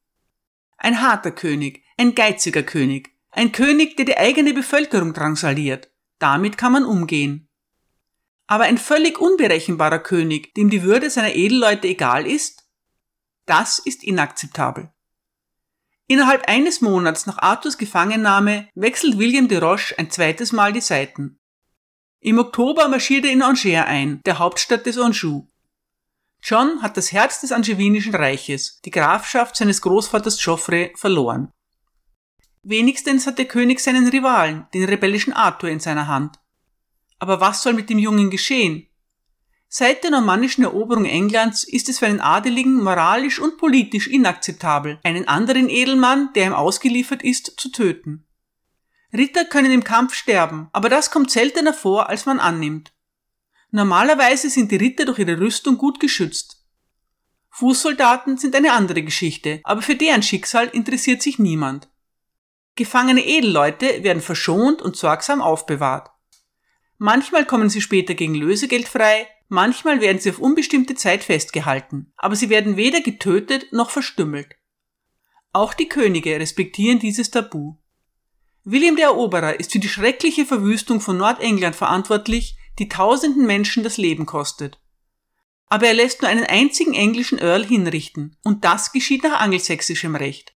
Ein 0.77 1.01
harter 1.01 1.31
König, 1.31 1.83
ein 1.97 2.15
geiziger 2.15 2.63
König, 2.63 3.11
ein 3.31 3.53
König, 3.53 3.97
der 3.97 4.05
die 4.05 4.17
eigene 4.17 4.53
Bevölkerung 4.53 5.15
drangsaliert. 5.15 5.91
Damit 6.19 6.59
kann 6.59 6.73
man 6.73 6.85
umgehen. 6.85 7.49
Aber 8.47 8.65
ein 8.65 8.79
völlig 8.79 9.19
unberechenbarer 9.19 9.99
König, 9.99 10.55
dem 10.55 10.71
die 10.71 10.83
Würde 10.83 11.11
seiner 11.11 11.35
Edelleute 11.35 11.89
egal 11.89 12.27
ist, 12.27 12.68
das 13.49 13.79
ist 13.79 14.05
inakzeptabel. 14.05 14.91
Innerhalb 16.07 16.49
eines 16.49 16.81
Monats 16.81 17.27
nach 17.27 17.39
Arthurs 17.39 17.77
Gefangennahme 17.77 18.69
wechselt 18.75 19.19
William 19.19 19.49
de 19.49 19.59
Roche 19.59 19.99
ein 19.99 20.11
zweites 20.11 20.53
Mal 20.53 20.73
die 20.73 20.81
Seiten. 20.81 21.39
Im 22.21 22.39
Oktober 22.39 22.89
marschiert 22.89 23.25
er 23.25 23.33
in 23.33 23.43
Angers 23.43 23.87
ein, 23.87 24.21
der 24.25 24.39
Hauptstadt 24.39 24.87
des 24.87 24.99
Anjou. 24.99 25.49
John 26.43 26.83
hat 26.83 26.97
das 26.97 27.13
Herz 27.13 27.41
des 27.41 27.53
Angevinischen 27.53 28.15
Reiches, 28.15 28.81
die 28.85 28.91
Grafschaft 28.91 29.57
seines 29.57 29.83
Großvaters 29.83 30.43
Geoffrey, 30.43 30.93
verloren. 30.97 31.53
Wenigstens 32.63 33.27
hat 33.27 33.39
der 33.39 33.47
König 33.47 33.81
seinen 33.81 34.09
Rivalen, 34.09 34.67
den 34.75 34.85
rebellischen 34.85 35.33
Arthur, 35.33 35.69
in 35.69 35.81
seiner 35.81 36.07
Hand. 36.07 36.39
Aber 37.19 37.41
was 37.41 37.63
soll 37.63 37.73
mit 37.73 37.91
dem 37.91 37.99
Jungen 37.99 38.31
geschehen? 38.31 38.88
Seit 39.71 40.03
der 40.03 40.11
normannischen 40.11 40.65
Eroberung 40.65 41.05
Englands 41.05 41.63
ist 41.63 41.91
es 41.91 41.99
für 41.99 42.07
einen 42.07 42.23
Adeligen 42.23 42.83
moralisch 42.83 43.39
und 43.39 43.59
politisch 43.59 44.07
inakzeptabel, 44.09 44.99
einen 45.03 45.29
anderen 45.29 45.69
Edelmann, 45.69 46.33
der 46.35 46.47
ihm 46.47 46.55
ausgeliefert 46.55 47.23
ist, 47.23 47.53
zu 47.59 47.71
töten. 47.71 48.27
Ritter 49.13 49.45
können 49.45 49.71
im 49.71 49.85
Kampf 49.85 50.15
sterben, 50.15 50.69
aber 50.73 50.89
das 50.89 51.11
kommt 51.11 51.31
seltener 51.31 51.75
vor, 51.75 52.09
als 52.09 52.25
man 52.25 52.41
annimmt. 52.41 52.93
Normalerweise 53.71 54.49
sind 54.49 54.73
die 54.73 54.77
Ritter 54.77 55.05
durch 55.05 55.19
ihre 55.19 55.39
Rüstung 55.39 55.77
gut 55.77 56.01
geschützt. 56.01 56.65
Fußsoldaten 57.51 58.39
sind 58.39 58.55
eine 58.55 58.73
andere 58.73 59.03
Geschichte, 59.03 59.61
aber 59.65 59.83
für 59.83 59.97
deren 59.97 60.23
Schicksal 60.23 60.69
interessiert 60.69 61.21
sich 61.21 61.39
niemand. 61.39 61.89
Gefangene 62.75 63.27
Edelleute 63.27 64.03
werden 64.03 64.23
verschont 64.23 64.81
und 64.81 64.97
sorgsam 64.97 65.43
aufbewahrt. 65.43 66.11
Manchmal 66.97 67.45
kommen 67.45 67.69
sie 67.69 67.81
später 67.81 68.15
gegen 68.15 68.35
Lösegeld 68.35 68.89
frei, 68.89 69.29
Manchmal 69.49 70.03
werden 70.03 70.21
sie 70.21 70.31
auf 70.31 70.39
unbestimmte 70.39 70.95
Zeit 70.95 71.25
festgehalten, 71.25 72.13
aber 72.17 72.37
sie 72.37 72.51
werden 72.51 72.77
weder 72.77 73.01
getötet 73.01 73.73
noch 73.73 73.91
verstümmelt. 73.91 74.55
Auch 75.53 75.73
die 75.73 75.89
Könige 75.89 76.39
respektieren 76.39 76.99
dieses 76.99 77.31
Tabu. 77.31 77.77
William 78.65 78.97
der 78.97 79.07
Eroberer 79.07 79.59
ist 79.59 79.73
für 79.73 79.79
die 79.79 79.89
schreckliche 79.89 80.45
Verwüstung 80.45 81.01
von 81.01 81.17
Nordengland 81.17 81.75
verantwortlich, 81.75 82.59
die 82.79 82.91
tausenden 82.91 83.47
Menschen 83.47 83.83
das 83.83 83.97
Leben 83.97 84.27
kostet. 84.27 84.79
Aber 85.67 85.87
er 85.87 85.95
lässt 85.95 86.21
nur 86.21 86.31
einen 86.31 86.45
einzigen 86.45 86.93
englischen 86.93 87.39
Earl 87.39 87.65
hinrichten, 87.65 88.37
und 88.45 88.65
das 88.65 88.93
geschieht 88.93 89.23
nach 89.23 89.41
angelsächsischem 89.41 90.15
Recht. 90.15 90.55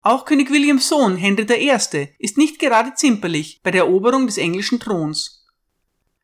Auch 0.00 0.24
König 0.24 0.50
Williams 0.50 0.88
Sohn 0.88 1.16
Henry 1.16 1.44
I. 1.52 2.08
ist 2.18 2.38
nicht 2.38 2.60
gerade 2.60 2.94
zimperlich 2.94 3.60
bei 3.62 3.72
der 3.72 3.82
Eroberung 3.82 4.26
des 4.26 4.38
englischen 4.38 4.78
Throns. 4.78 5.37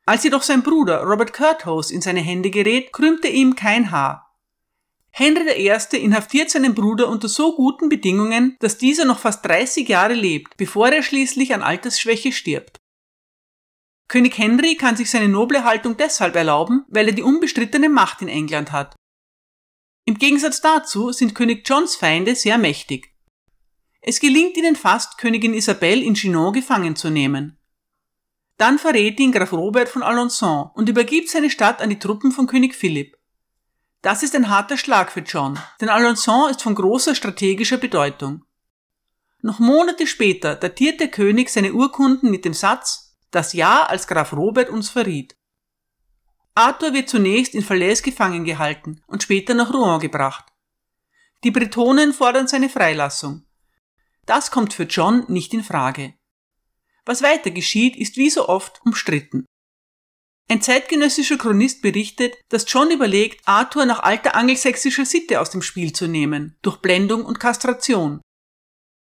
Als 0.07 0.25
jedoch 0.25 0.43
sein 0.43 0.63
Bruder 0.63 1.03
Robert 1.03 1.33
Curthose 1.33 1.93
in 1.93 2.03
seine 2.03 2.21
Hände 2.21 2.51
gerät, 2.51 2.93
krümmte 2.93 3.29
ihm 3.29 3.57
kein 3.57 3.91
Haar. 3.91 4.25
Henry 5.11 5.69
I. 5.69 5.97
inhaftiert 5.97 6.51
seinen 6.51 6.75
Bruder 6.75 7.09
unter 7.09 7.29
so 7.29 7.55
guten 7.55 7.89
Bedingungen, 7.89 8.57
dass 8.59 8.79
dieser 8.79 9.05
noch 9.05 9.21
fast 9.21 9.45
30 9.47 9.89
Jahre 9.89 10.15
lebt, 10.15 10.57
bevor 10.57 10.89
er 10.89 11.03
schließlich 11.03 11.55
an 11.55 11.63
Altersschwäche 11.63 12.33
stirbt. 12.33 12.79
König 14.09 14.37
Henry 14.37 14.77
kann 14.77 14.97
sich 14.97 15.11
seine 15.11 15.29
noble 15.29 15.65
Haltung 15.65 15.97
deshalb 15.97 16.35
erlauben, 16.35 16.85
weil 16.89 17.07
er 17.07 17.15
die 17.15 17.23
unbestrittene 17.23 17.89
Macht 17.89 18.23
in 18.23 18.29
England 18.29 18.73
hat. 18.73 18.97
Im 20.05 20.19
Gegensatz 20.19 20.61
dazu 20.61 21.13
sind 21.13 21.35
König 21.35 21.67
Johns 21.67 21.97
Feinde 21.97 22.35
sehr 22.35 22.59
mächtig. 22.59 23.15
Es 24.03 24.21
gelingt 24.21 24.57
ihnen 24.57 24.77
fast, 24.77 25.17
Königin 25.17 25.55
Isabelle 25.55 26.03
in 26.03 26.15
Chinon 26.15 26.53
gefangen 26.53 26.95
zu 26.95 27.09
nehmen. 27.09 27.59
Dann 28.57 28.79
verrät 28.79 29.19
ihn 29.19 29.33
Graf 29.33 29.53
Robert 29.53 29.89
von 29.89 30.03
Alençon 30.03 30.71
und 30.75 30.89
übergibt 30.89 31.29
seine 31.29 31.51
Stadt 31.51 31.83
an 31.83 31.91
die 31.91 31.99
Truppen 31.99 32.31
von 32.31 32.47
König 32.47 32.75
Philipp. 32.75 33.17
Das 34.01 34.23
ist 34.23 34.35
ein 34.35 34.49
harter 34.49 34.77
Schlag 34.77 35.11
für 35.11 35.21
John, 35.21 35.59
denn 35.81 35.89
Alençon 35.89 36.51
ist 36.51 36.63
von 36.63 36.75
großer 36.75 37.15
strategischer 37.15 37.79
Bedeutung. 37.79 38.45
Noch 39.41 39.59
Monate 39.59 40.07
später 40.07 40.57
datiert 40.57 41.01
der 41.01 41.09
König 41.09 41.51
seine 41.51 41.73
Urkunden 41.73 42.31
mit 42.31 42.45
dem 42.45 42.55
Satz, 42.55 43.17
das 43.31 43.53
Ja 43.53 43.85
als 43.85 44.07
Graf 44.07 44.33
Robert 44.33 44.71
uns 44.71 44.91
verriet. 44.91 45.37
Arthur 46.55 46.93
wird 46.93 47.09
zunächst 47.09 47.55
in 47.55 47.63
Falaise 47.63 48.03
gefangen 48.03 48.45
gehalten 48.45 49.03
und 49.09 49.23
später 49.23 49.55
nach 49.55 49.75
Rouen 49.75 50.01
gebracht. 50.01 50.45
Die 51.43 51.51
Bretonen 51.51 52.13
fordern 52.13 52.47
seine 52.47 52.69
Freilassung. 52.69 53.45
Das 54.25 54.51
kommt 54.51 54.73
für 54.73 54.85
John 54.85 55.25
nicht 55.29 55.53
in 55.53 55.65
Frage. 55.65 56.15
Was 57.07 57.23
weiter 57.23 57.51
geschieht, 57.51 57.97
ist 57.97 58.17
wie 58.17 58.31
so 58.31 58.49
oft 58.49 58.81
umstritten. 58.85 59.45
Ein 60.51 60.61
zeitgenössischer 60.61 61.39
Chronist 61.39 61.81
berichtet, 61.81 62.37
dass 62.51 62.71
John 62.71 62.91
überlegt, 62.91 63.41
Arthur 63.47 63.87
nach 63.87 64.01
alter 64.01 64.35
angelsächsischer 64.35 65.07
Sitte 65.07 65.41
aus 65.41 65.51
dem 65.51 65.63
Spiel 65.63 65.93
zu 65.93 66.07
nehmen, 66.07 66.57
durch 66.63 66.79
Blendung 66.79 67.25
und 67.25 67.41
Kastration. 67.41 68.21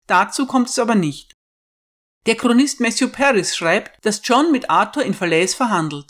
Dazu 0.08 0.48
kommt 0.48 0.70
es 0.70 0.80
aber 0.80 0.96
nicht. 0.96 1.34
Der 2.26 2.36
Chronist 2.36 2.80
Matthew 2.80 3.10
Paris 3.10 3.56
schreibt, 3.56 4.04
dass 4.06 4.22
John 4.24 4.52
mit 4.52 4.70
Arthur 4.70 5.04
in 5.04 5.14
Falaise 5.14 5.56
verhandelt. 5.56 6.08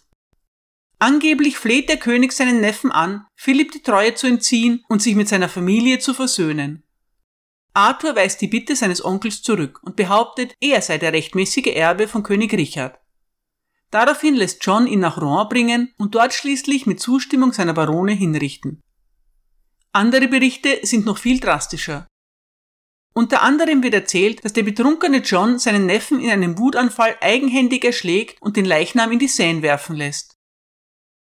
Angeblich 0.99 1.57
fleht 1.57 1.89
der 1.89 1.97
König 1.97 2.31
seinen 2.31 2.59
Neffen 2.59 2.91
an, 2.91 3.27
Philipp 3.35 3.71
die 3.71 3.83
Treue 3.83 4.15
zu 4.15 4.25
entziehen 4.25 4.83
und 4.87 5.01
sich 5.01 5.15
mit 5.15 5.27
seiner 5.27 5.49
Familie 5.49 5.99
zu 5.99 6.13
versöhnen. 6.13 6.83
Arthur 7.77 8.15
weist 8.15 8.41
die 8.41 8.47
Bitte 8.47 8.75
seines 8.75 9.05
Onkels 9.05 9.43
zurück 9.43 9.79
und 9.83 9.95
behauptet, 9.95 10.55
er 10.59 10.81
sei 10.81 10.97
der 10.97 11.13
rechtmäßige 11.13 11.67
Erbe 11.75 12.07
von 12.07 12.23
König 12.23 12.51
Richard. 12.53 12.99
Daraufhin 13.91 14.33
lässt 14.33 14.65
John 14.65 14.87
ihn 14.87 14.99
nach 14.99 15.21
Rouen 15.21 15.47
bringen 15.47 15.93
und 15.99 16.15
dort 16.15 16.33
schließlich 16.33 16.87
mit 16.87 16.99
Zustimmung 16.99 17.53
seiner 17.53 17.75
Barone 17.75 18.13
hinrichten. 18.13 18.81
Andere 19.91 20.27
Berichte 20.27 20.79
sind 20.81 21.05
noch 21.05 21.19
viel 21.19 21.39
drastischer. 21.39 22.07
Unter 23.13 23.43
anderem 23.43 23.83
wird 23.83 23.93
erzählt, 23.93 24.43
dass 24.43 24.53
der 24.53 24.63
betrunkene 24.63 25.19
John 25.19 25.59
seinen 25.59 25.85
Neffen 25.85 26.19
in 26.19 26.31
einem 26.31 26.57
Wutanfall 26.57 27.15
eigenhändig 27.21 27.85
erschlägt 27.85 28.41
und 28.41 28.57
den 28.57 28.65
Leichnam 28.65 29.11
in 29.11 29.19
die 29.19 29.27
Seine 29.27 29.61
werfen 29.61 29.95
lässt. 29.95 30.33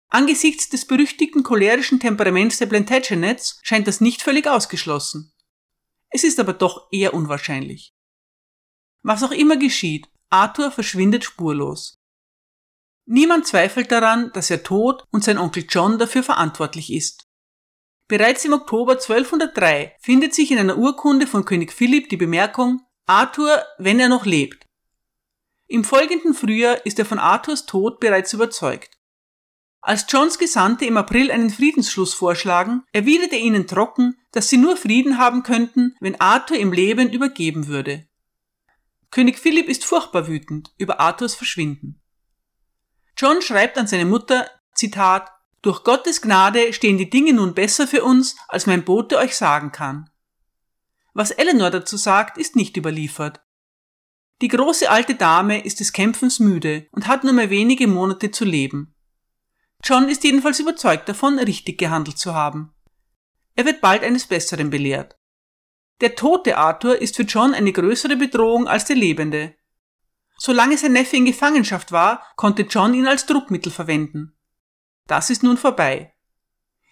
Angesichts 0.08 0.68
des 0.68 0.84
berüchtigten 0.84 1.44
cholerischen 1.44 2.00
Temperaments 2.00 2.58
der 2.58 2.66
Plantagenets 2.66 3.60
scheint 3.62 3.86
das 3.86 4.00
nicht 4.00 4.20
völlig 4.20 4.48
ausgeschlossen. 4.48 5.32
Es 6.10 6.24
ist 6.24 6.38
aber 6.40 6.52
doch 6.52 6.88
eher 6.90 7.14
unwahrscheinlich. 7.14 7.94
Was 9.02 9.22
auch 9.22 9.30
immer 9.30 9.56
geschieht, 9.56 10.08
Arthur 10.28 10.70
verschwindet 10.70 11.24
spurlos. 11.24 11.98
Niemand 13.06 13.46
zweifelt 13.46 13.90
daran, 13.90 14.30
dass 14.34 14.50
er 14.50 14.62
tot 14.62 15.04
und 15.10 15.24
sein 15.24 15.38
Onkel 15.38 15.64
John 15.68 15.98
dafür 15.98 16.22
verantwortlich 16.22 16.92
ist. 16.92 17.26
Bereits 18.06 18.44
im 18.44 18.52
Oktober 18.52 18.92
1203 18.92 19.96
findet 20.00 20.34
sich 20.34 20.50
in 20.50 20.58
einer 20.58 20.76
Urkunde 20.76 21.26
von 21.26 21.44
König 21.44 21.72
Philipp 21.72 22.08
die 22.08 22.16
Bemerkung 22.16 22.82
Arthur, 23.06 23.64
wenn 23.78 23.98
er 23.98 24.08
noch 24.08 24.26
lebt. 24.26 24.66
Im 25.66 25.84
folgenden 25.84 26.34
Frühjahr 26.34 26.84
ist 26.84 26.98
er 26.98 27.04
von 27.04 27.18
Arthurs 27.18 27.66
Tod 27.66 28.00
bereits 28.00 28.32
überzeugt. 28.32 28.99
Als 29.82 30.04
Johns 30.08 30.38
Gesandte 30.38 30.84
im 30.84 30.96
April 30.98 31.30
einen 31.30 31.48
Friedensschluss 31.48 32.12
vorschlagen, 32.12 32.82
erwidert 32.92 33.32
er 33.32 33.38
ihnen 33.38 33.66
trocken, 33.66 34.16
dass 34.30 34.50
sie 34.50 34.58
nur 34.58 34.76
Frieden 34.76 35.16
haben 35.16 35.42
könnten, 35.42 35.96
wenn 36.00 36.20
Arthur 36.20 36.58
im 36.58 36.72
Leben 36.72 37.10
übergeben 37.10 37.66
würde. 37.66 38.06
König 39.10 39.38
Philipp 39.38 39.68
ist 39.68 39.84
furchtbar 39.84 40.28
wütend 40.28 40.72
über 40.76 41.00
Arthurs 41.00 41.34
Verschwinden. 41.34 42.00
John 43.16 43.42
schreibt 43.42 43.78
an 43.78 43.86
seine 43.86 44.04
Mutter, 44.04 44.48
Zitat, 44.74 45.30
durch 45.62 45.82
Gottes 45.82 46.22
Gnade 46.22 46.72
stehen 46.72 46.96
die 46.96 47.10
Dinge 47.10 47.32
nun 47.32 47.54
besser 47.54 47.86
für 47.86 48.04
uns, 48.04 48.36
als 48.48 48.66
mein 48.66 48.84
Bote 48.84 49.18
euch 49.18 49.36
sagen 49.36 49.72
kann. 49.72 50.08
Was 51.12 51.30
Eleanor 51.30 51.70
dazu 51.70 51.96
sagt, 51.96 52.38
ist 52.38 52.54
nicht 52.54 52.76
überliefert. 52.76 53.40
Die 54.42 54.48
große 54.48 54.88
alte 54.88 55.16
Dame 55.16 55.62
ist 55.64 55.80
des 55.80 55.92
Kämpfens 55.92 56.38
müde 56.38 56.86
und 56.92 57.06
hat 57.06 57.24
nur 57.24 57.34
mehr 57.34 57.50
wenige 57.50 57.88
Monate 57.88 58.30
zu 58.30 58.44
leben. 58.44 58.94
John 59.84 60.08
ist 60.08 60.24
jedenfalls 60.24 60.60
überzeugt 60.60 61.08
davon, 61.08 61.38
richtig 61.38 61.78
gehandelt 61.78 62.18
zu 62.18 62.34
haben. 62.34 62.72
Er 63.56 63.64
wird 63.64 63.80
bald 63.80 64.02
eines 64.02 64.26
Besseren 64.26 64.70
belehrt. 64.70 65.16
Der 66.00 66.14
tote 66.14 66.56
Arthur 66.56 67.00
ist 67.00 67.16
für 67.16 67.22
John 67.22 67.54
eine 67.54 67.72
größere 67.72 68.16
Bedrohung 68.16 68.68
als 68.68 68.86
der 68.86 68.96
lebende. 68.96 69.54
Solange 70.38 70.78
sein 70.78 70.92
Neffe 70.92 71.16
in 71.16 71.26
Gefangenschaft 71.26 71.92
war, 71.92 72.22
konnte 72.36 72.62
John 72.62 72.94
ihn 72.94 73.06
als 73.06 73.26
Druckmittel 73.26 73.70
verwenden. 73.70 74.34
Das 75.06 75.28
ist 75.28 75.42
nun 75.42 75.58
vorbei. 75.58 76.14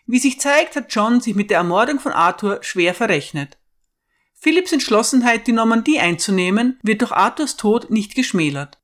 Wie 0.06 0.18
sich 0.18 0.40
zeigt, 0.40 0.76
hat 0.76 0.92
John 0.92 1.20
sich 1.20 1.34
mit 1.34 1.50
der 1.50 1.58
Ermordung 1.58 2.00
von 2.00 2.12
Arthur 2.12 2.62
schwer 2.62 2.94
verrechnet. 2.94 3.58
Philipps 4.34 4.72
Entschlossenheit, 4.72 5.46
die 5.46 5.52
Normandie 5.52 5.98
einzunehmen, 5.98 6.78
wird 6.82 7.00
durch 7.00 7.12
Arthurs 7.12 7.56
Tod 7.56 7.90
nicht 7.90 8.14
geschmälert. 8.14 8.78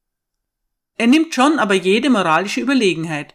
Er 0.97 1.07
nimmt 1.07 1.35
John 1.37 1.59
aber 1.59 1.75
jede 1.75 2.11
moralische 2.11 2.61
Überlegenheit. 2.61 3.35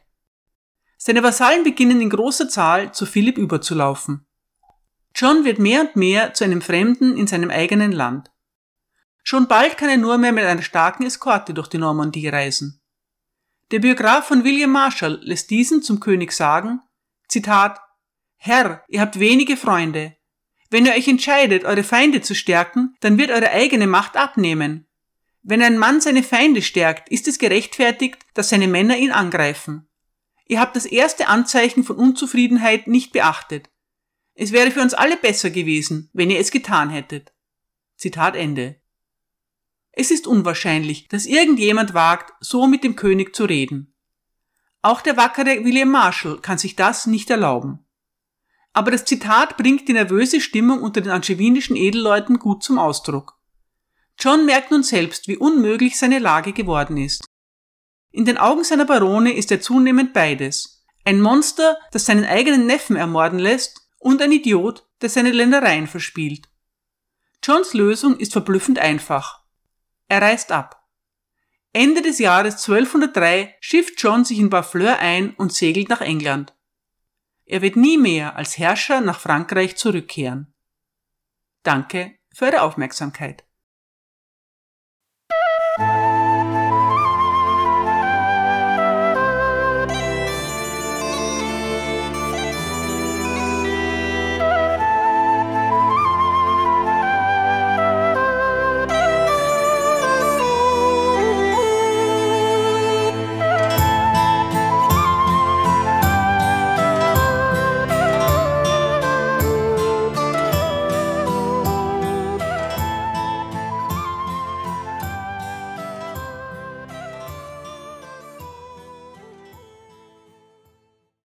Seine 1.01 1.23
Vasallen 1.23 1.63
beginnen 1.63 2.01
in 2.01 2.09
großer 2.09 2.49
Zahl 2.49 2.91
zu 2.91 3.05
Philipp 3.05 3.37
überzulaufen. 3.37 4.27
John 5.15 5.45
wird 5.45 5.57
mehr 5.57 5.79
und 5.79 5.95
mehr 5.95 6.33
zu 6.33 6.43
einem 6.43 6.61
Fremden 6.61 7.15
in 7.15 7.25
seinem 7.25 7.49
eigenen 7.49 7.93
Land. 7.93 8.31
Schon 9.23 9.47
bald 9.47 9.77
kann 9.77 9.87
er 9.89 9.95
nur 9.95 10.17
mehr 10.17 10.33
mit 10.33 10.43
einer 10.43 10.61
starken 10.61 11.05
Eskorte 11.05 11.53
durch 11.53 11.69
die 11.69 11.77
Normandie 11.77 12.27
reisen. 12.27 12.81
Der 13.71 13.79
Biograf 13.79 14.27
von 14.27 14.43
William 14.43 14.71
Marshall 14.71 15.19
lässt 15.21 15.49
diesen 15.51 15.81
zum 15.81 16.01
König 16.01 16.33
sagen, 16.33 16.81
Zitat, 17.29 17.79
Herr, 18.35 18.83
ihr 18.89 18.99
habt 18.99 19.19
wenige 19.19 19.55
Freunde. 19.55 20.17
Wenn 20.69 20.85
ihr 20.85 20.93
euch 20.93 21.07
entscheidet, 21.07 21.63
eure 21.63 21.83
Feinde 21.83 22.19
zu 22.19 22.35
stärken, 22.35 22.97
dann 22.99 23.17
wird 23.17 23.31
eure 23.31 23.51
eigene 23.51 23.87
Macht 23.87 24.17
abnehmen. 24.17 24.85
Wenn 25.43 25.61
ein 25.61 25.77
Mann 25.77 26.01
seine 26.01 26.23
Feinde 26.23 26.61
stärkt, 26.61 27.07
ist 27.07 27.29
es 27.29 27.39
gerechtfertigt, 27.39 28.17
dass 28.33 28.49
seine 28.49 28.67
Männer 28.67 28.97
ihn 28.97 29.11
angreifen. 29.11 29.88
Ihr 30.49 30.59
habt 30.59 30.75
das 30.75 30.87
erste 30.87 31.27
Anzeichen 31.27 31.83
von 31.83 31.95
Unzufriedenheit 31.95 32.87
nicht 32.87 33.13
beachtet. 33.13 33.69
Es 34.33 34.51
wäre 34.51 34.71
für 34.71 34.81
uns 34.81 34.95
alle 34.95 35.15
besser 35.15 35.51
gewesen, 35.51 36.09
wenn 36.11 36.31
ihr 36.31 36.39
es 36.39 36.49
getan 36.49 36.89
hättet. 36.89 37.31
Zitat 37.97 38.35
Ende. 38.35 38.81
Es 39.91 40.09
ist 40.09 40.25
unwahrscheinlich, 40.25 41.07
dass 41.07 41.27
irgendjemand 41.27 41.93
wagt, 41.93 42.33
so 42.39 42.65
mit 42.65 42.83
dem 42.83 42.95
König 42.95 43.35
zu 43.35 43.45
reden. 43.45 43.93
Auch 44.81 45.01
der 45.01 45.17
wackere 45.17 45.63
William 45.63 45.91
Marshall 45.91 46.39
kann 46.39 46.57
sich 46.57 46.75
das 46.75 47.05
nicht 47.05 47.29
erlauben. 47.29 47.85
Aber 48.73 48.89
das 48.89 49.05
Zitat 49.05 49.55
bringt 49.55 49.87
die 49.87 49.93
nervöse 49.93 50.41
Stimmung 50.41 50.81
unter 50.81 51.01
den 51.01 51.11
angewinischen 51.11 51.75
Edelleuten 51.75 52.39
gut 52.39 52.63
zum 52.63 52.79
Ausdruck. 52.79 53.37
John 54.17 54.47
merkt 54.47 54.71
nun 54.71 54.81
selbst, 54.81 55.27
wie 55.27 55.37
unmöglich 55.37 55.99
seine 55.99 56.17
Lage 56.17 56.53
geworden 56.53 56.97
ist. 56.97 57.28
In 58.11 58.25
den 58.25 58.37
Augen 58.37 58.63
seiner 58.63 58.85
Barone 58.85 59.33
ist 59.33 59.51
er 59.51 59.61
zunehmend 59.61 60.13
beides. 60.13 60.85
Ein 61.05 61.21
Monster, 61.21 61.77
das 61.91 62.05
seinen 62.05 62.25
eigenen 62.25 62.65
Neffen 62.65 62.95
ermorden 62.95 63.39
lässt, 63.39 63.87
und 63.99 64.21
ein 64.21 64.31
Idiot, 64.31 64.87
der 65.01 65.09
seine 65.09 65.31
Ländereien 65.31 65.87
verspielt. 65.87 66.49
Johns 67.43 67.73
Lösung 67.73 68.17
ist 68.17 68.33
verblüffend 68.33 68.79
einfach. 68.79 69.43
Er 70.07 70.21
reist 70.21 70.51
ab. 70.51 70.87
Ende 71.71 72.01
des 72.01 72.19
Jahres 72.19 72.55
1203 72.67 73.55
schifft 73.59 74.01
John 74.01 74.25
sich 74.25 74.39
in 74.39 74.49
Barfleur 74.49 74.99
ein 74.99 75.35
und 75.35 75.53
segelt 75.53 75.89
nach 75.89 76.01
England. 76.01 76.55
Er 77.45 77.61
wird 77.61 77.75
nie 77.75 77.97
mehr 77.97 78.35
als 78.35 78.57
Herrscher 78.57 79.01
nach 79.01 79.19
Frankreich 79.19 79.77
zurückkehren. 79.77 80.53
Danke 81.63 82.17
für 82.33 82.45
Ihre 82.45 82.61
Aufmerksamkeit. 82.61 83.43